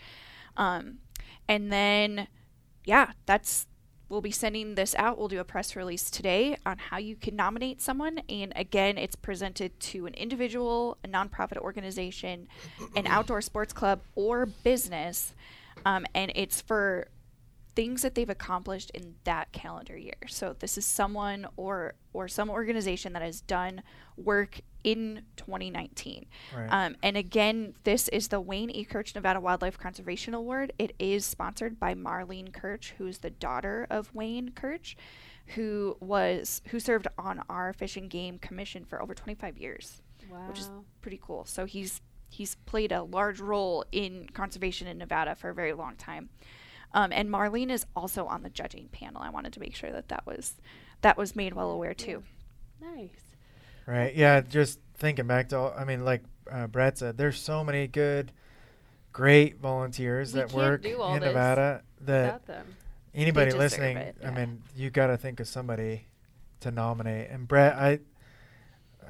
Um, 0.55 0.99
and 1.47 1.71
then, 1.71 2.27
yeah, 2.85 3.11
that's 3.25 3.67
we'll 4.09 4.21
be 4.21 4.31
sending 4.31 4.75
this 4.75 4.93
out. 4.95 5.17
We'll 5.17 5.27
do 5.27 5.39
a 5.39 5.43
press 5.43 5.75
release 5.75 6.11
today 6.11 6.55
on 6.65 6.77
how 6.77 6.97
you 6.97 7.15
can 7.15 7.35
nominate 7.35 7.81
someone. 7.81 8.19
And 8.29 8.53
again, 8.55 8.97
it's 8.97 9.15
presented 9.15 9.79
to 9.79 10.05
an 10.05 10.13
individual, 10.13 10.97
a 11.03 11.07
nonprofit 11.07 11.57
organization, 11.57 12.47
an 12.95 13.07
outdoor 13.07 13.41
sports 13.41 13.73
club, 13.73 14.01
or 14.15 14.45
business. 14.45 15.33
Um, 15.85 16.05
and 16.13 16.31
it's 16.35 16.61
for 16.61 17.07
things 17.75 18.03
that 18.03 18.13
they've 18.13 18.29
accomplished 18.29 18.91
in 18.91 19.15
that 19.23 19.51
calendar 19.51 19.97
year. 19.97 20.13
So 20.27 20.55
this 20.59 20.77
is 20.77 20.85
someone 20.85 21.47
or 21.57 21.95
or 22.13 22.27
some 22.27 22.49
organization 22.49 23.13
that 23.13 23.21
has 23.23 23.41
done 23.41 23.81
work 24.15 24.61
in 24.83 25.23
2019. 25.37 26.25
Right. 26.55 26.67
Um, 26.69 26.95
and 27.01 27.17
again, 27.17 27.73
this 27.83 28.09
is 28.09 28.27
the 28.27 28.39
Wayne 28.39 28.69
E. 28.69 28.85
Kirch 28.85 29.15
Nevada 29.15 29.39
Wildlife 29.41 29.77
Conservation 29.79 30.33
Award. 30.35 30.73
It 30.77 30.93
is 30.99 31.25
sponsored 31.25 31.79
by 31.79 31.95
Marlene 31.95 32.51
Kirch, 32.53 32.93
who's 32.97 33.19
the 33.19 33.29
daughter 33.31 33.87
of 33.89 34.13
Wayne 34.13 34.49
Kirch, 34.49 34.95
who 35.55 35.97
was 35.99 36.61
who 36.67 36.79
served 36.79 37.07
on 37.17 37.41
our 37.49 37.73
Fish 37.73 37.97
and 37.97 38.09
Game 38.09 38.37
Commission 38.37 38.85
for 38.85 39.01
over 39.01 39.13
25 39.15 39.57
years 39.57 40.01
Wow. 40.29 40.47
which 40.47 40.59
is 40.59 40.69
pretty 41.01 41.19
cool. 41.21 41.43
So 41.45 41.65
he's 41.65 42.01
he's 42.33 42.55
played 42.65 42.91
a 42.91 43.03
large 43.03 43.39
role 43.39 43.85
in 43.91 44.27
conservation 44.33 44.87
in 44.87 44.97
Nevada 44.97 45.35
for 45.35 45.49
a 45.49 45.53
very 45.53 45.73
long 45.73 45.95
time. 45.95 46.29
Um, 46.93 47.11
and 47.11 47.29
Marlene 47.29 47.71
is 47.71 47.85
also 47.95 48.25
on 48.25 48.43
the 48.43 48.49
judging 48.49 48.87
panel. 48.89 49.21
I 49.21 49.29
wanted 49.29 49.53
to 49.53 49.59
make 49.59 49.75
sure 49.75 49.91
that 49.91 50.09
that 50.09 50.25
was 50.25 50.55
that 51.01 51.17
was 51.17 51.35
made 51.35 51.53
well 51.53 51.71
aware 51.71 51.93
too. 51.93 52.23
nice. 52.81 53.09
Right. 53.85 54.15
Yeah. 54.15 54.41
Just 54.41 54.79
thinking 54.95 55.27
back 55.27 55.49
to, 55.49 55.57
all, 55.57 55.73
I 55.77 55.83
mean, 55.83 56.05
like 56.05 56.23
uh, 56.49 56.67
Brett 56.67 56.97
said, 56.99 57.17
there's 57.17 57.37
so 57.37 57.63
many 57.63 57.87
good, 57.87 58.31
great 59.11 59.59
volunteers 59.59 60.33
We 60.33 60.39
that 60.39 60.53
work 60.53 60.85
in 60.85 61.19
Nevada 61.19 61.83
that 62.01 62.25
Without 62.25 62.45
them. 62.45 62.65
anybody 63.13 63.51
listening, 63.51 63.97
it, 63.97 64.17
I 64.23 64.31
mean, 64.31 64.61
you 64.75 64.89
got 64.89 65.07
to 65.07 65.17
think 65.17 65.41
of 65.41 65.47
somebody 65.47 66.07
to 66.61 66.71
nominate. 66.71 67.29
And 67.29 67.45
Brett, 67.47 67.73
I, 67.75 67.99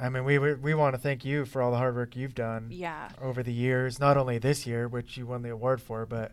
I 0.01 0.09
mean, 0.09 0.23
we 0.25 0.37
we, 0.39 0.53
we 0.55 0.73
want 0.73 0.95
to 0.95 1.01
thank 1.01 1.23
you 1.25 1.45
for 1.45 1.61
all 1.61 1.71
the 1.71 1.77
hard 1.77 1.95
work 1.95 2.15
you've 2.15 2.35
done 2.35 2.67
Yeah. 2.69 3.09
over 3.21 3.43
the 3.43 3.53
years. 3.53 3.99
Not 3.99 4.17
only 4.17 4.37
this 4.37 4.65
year, 4.67 4.87
which 4.87 5.17
you 5.17 5.25
won 5.25 5.41
the 5.41 5.49
award 5.49 5.81
for, 5.81 6.05
but 6.05 6.31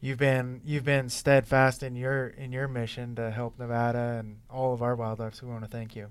you've 0.00 0.18
been 0.18 0.60
you've 0.64 0.84
been 0.84 1.08
steadfast 1.08 1.82
in 1.82 1.96
your 1.96 2.28
in 2.28 2.52
your 2.52 2.68
mission 2.68 3.14
to 3.16 3.30
help 3.30 3.58
Nevada 3.58 4.18
and 4.20 4.38
all 4.50 4.72
of 4.72 4.82
our 4.82 4.94
wildlife. 4.94 5.34
So 5.34 5.46
we 5.46 5.52
want 5.52 5.64
to 5.64 5.70
thank 5.70 5.94
you. 5.96 6.08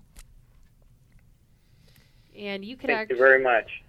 And 2.38 2.66
you 2.66 2.76
can 2.76 2.88
Thank 2.88 3.00
actually. 3.00 3.16
you 3.16 3.22
very 3.24 3.44
much. 3.44 3.82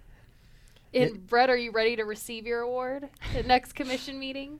And 0.93 1.27
Brett, 1.27 1.49
are 1.49 1.57
you 1.57 1.71
ready 1.71 1.97
to 1.97 2.03
receive 2.05 2.45
your 2.47 2.61
award 2.61 3.09
at 3.35 3.45
next 3.45 3.73
commission 3.73 4.17
meeting? 4.19 4.59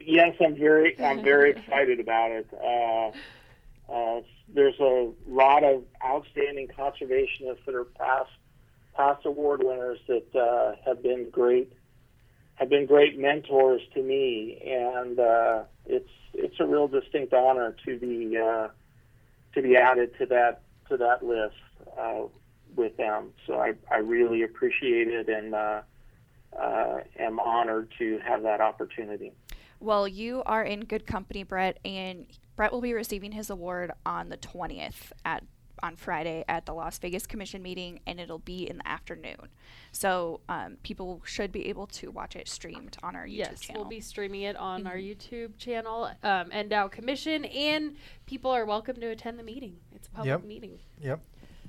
Yes, 0.00 0.34
I'm 0.40 0.56
very 0.56 0.98
I'm 0.98 1.22
very 1.22 1.50
excited 1.56 2.00
about 2.00 2.30
it. 2.30 2.46
Uh, 2.52 3.16
uh, 3.88 4.20
there's 4.52 4.78
a 4.80 5.10
lot 5.26 5.64
of 5.64 5.82
outstanding 6.04 6.68
conservationists 6.68 7.64
that 7.66 7.74
are 7.74 7.84
past 7.84 8.30
past 8.94 9.24
award 9.24 9.62
winners 9.64 9.98
that 10.06 10.36
uh, 10.36 10.76
have 10.84 11.02
been 11.02 11.30
great 11.30 11.72
have 12.56 12.68
been 12.68 12.86
great 12.86 13.18
mentors 13.18 13.80
to 13.94 14.02
me, 14.02 14.60
and 14.64 15.18
uh, 15.18 15.62
it's 15.86 16.10
it's 16.34 16.60
a 16.60 16.66
real 16.66 16.88
distinct 16.88 17.32
honor 17.32 17.74
to 17.84 17.98
be 17.98 18.36
uh, 18.36 18.68
to 19.54 19.62
be 19.62 19.76
added 19.76 20.16
to 20.18 20.26
that 20.26 20.62
to 20.88 20.96
that 20.96 21.24
list 21.24 21.56
uh, 21.98 22.22
with 22.76 22.96
them. 22.96 23.30
So 23.46 23.54
I, 23.54 23.74
I 23.90 23.98
really 23.98 24.42
appreciate 24.42 25.08
it 25.08 25.28
and 25.28 25.54
uh, 25.54 25.82
uh, 26.58 27.00
am 27.18 27.40
honored 27.40 27.92
to 27.98 28.18
have 28.24 28.42
that 28.42 28.60
opportunity. 28.60 29.32
Well, 29.80 30.06
you 30.06 30.42
are 30.46 30.62
in 30.62 30.84
good 30.84 31.06
company, 31.06 31.42
Brett, 31.42 31.78
and 31.84 32.26
Brett 32.56 32.72
will 32.72 32.80
be 32.80 32.92
receiving 32.92 33.32
his 33.32 33.50
award 33.50 33.92
on 34.04 34.28
the 34.28 34.36
20th 34.36 35.12
at 35.24 35.42
on 35.82 35.96
Friday 35.96 36.44
at 36.46 36.64
the 36.64 36.72
Las 36.72 36.96
Vegas 36.98 37.26
Commission 37.26 37.60
meeting, 37.60 37.98
and 38.06 38.20
it'll 38.20 38.38
be 38.38 38.68
in 38.70 38.76
the 38.78 38.86
afternoon. 38.86 39.48
So 39.90 40.38
um, 40.48 40.76
people 40.84 41.22
should 41.24 41.50
be 41.50 41.66
able 41.70 41.88
to 41.88 42.08
watch 42.12 42.36
it 42.36 42.46
streamed 42.48 42.96
on 43.02 43.16
our 43.16 43.26
YouTube 43.26 43.36
yes, 43.36 43.60
channel. 43.60 43.82
we'll 43.82 43.90
be 43.90 43.98
streaming 43.98 44.42
it 44.42 44.54
on 44.54 44.86
our 44.86 44.94
Mhm. 44.94 45.16
YouTube 45.16 45.56
channel, 45.58 46.04
um, 46.22 46.50
NDOW 46.52 46.86
Commission, 46.88 47.44
and 47.46 47.96
people 48.26 48.52
are 48.52 48.64
welcome 48.64 48.94
to 49.00 49.08
attend 49.08 49.40
the 49.40 49.42
meeting. 49.42 49.80
It's 49.92 50.06
a 50.06 50.10
public 50.12 50.28
Yep. 50.28 50.44
meeting. 50.44 50.78
Yep. 51.00 51.20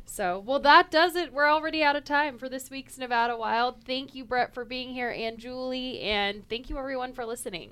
So, 0.06 0.38
well, 0.46 0.60
that 0.60 0.91
does 0.91 1.15
it. 1.15 1.34
We're 1.34 1.50
already 1.50 1.82
out 1.82 1.96
of 1.96 2.04
time 2.04 2.38
for 2.38 2.48
this 2.48 2.69
week's 2.69 3.00
Nevada 3.00 3.36
Wild. 3.36 3.84
Thank 3.84 4.13
you, 4.13 4.26
Brett, 4.26 4.54
for 4.54 4.63
being 4.63 4.93
here, 4.93 5.10
and 5.10 5.39
Julie, 5.39 6.02
and 6.02 6.48
thank 6.50 6.69
you, 6.69 6.78
everyone, 6.78 7.13
for 7.13 7.26
listening. 7.26 7.72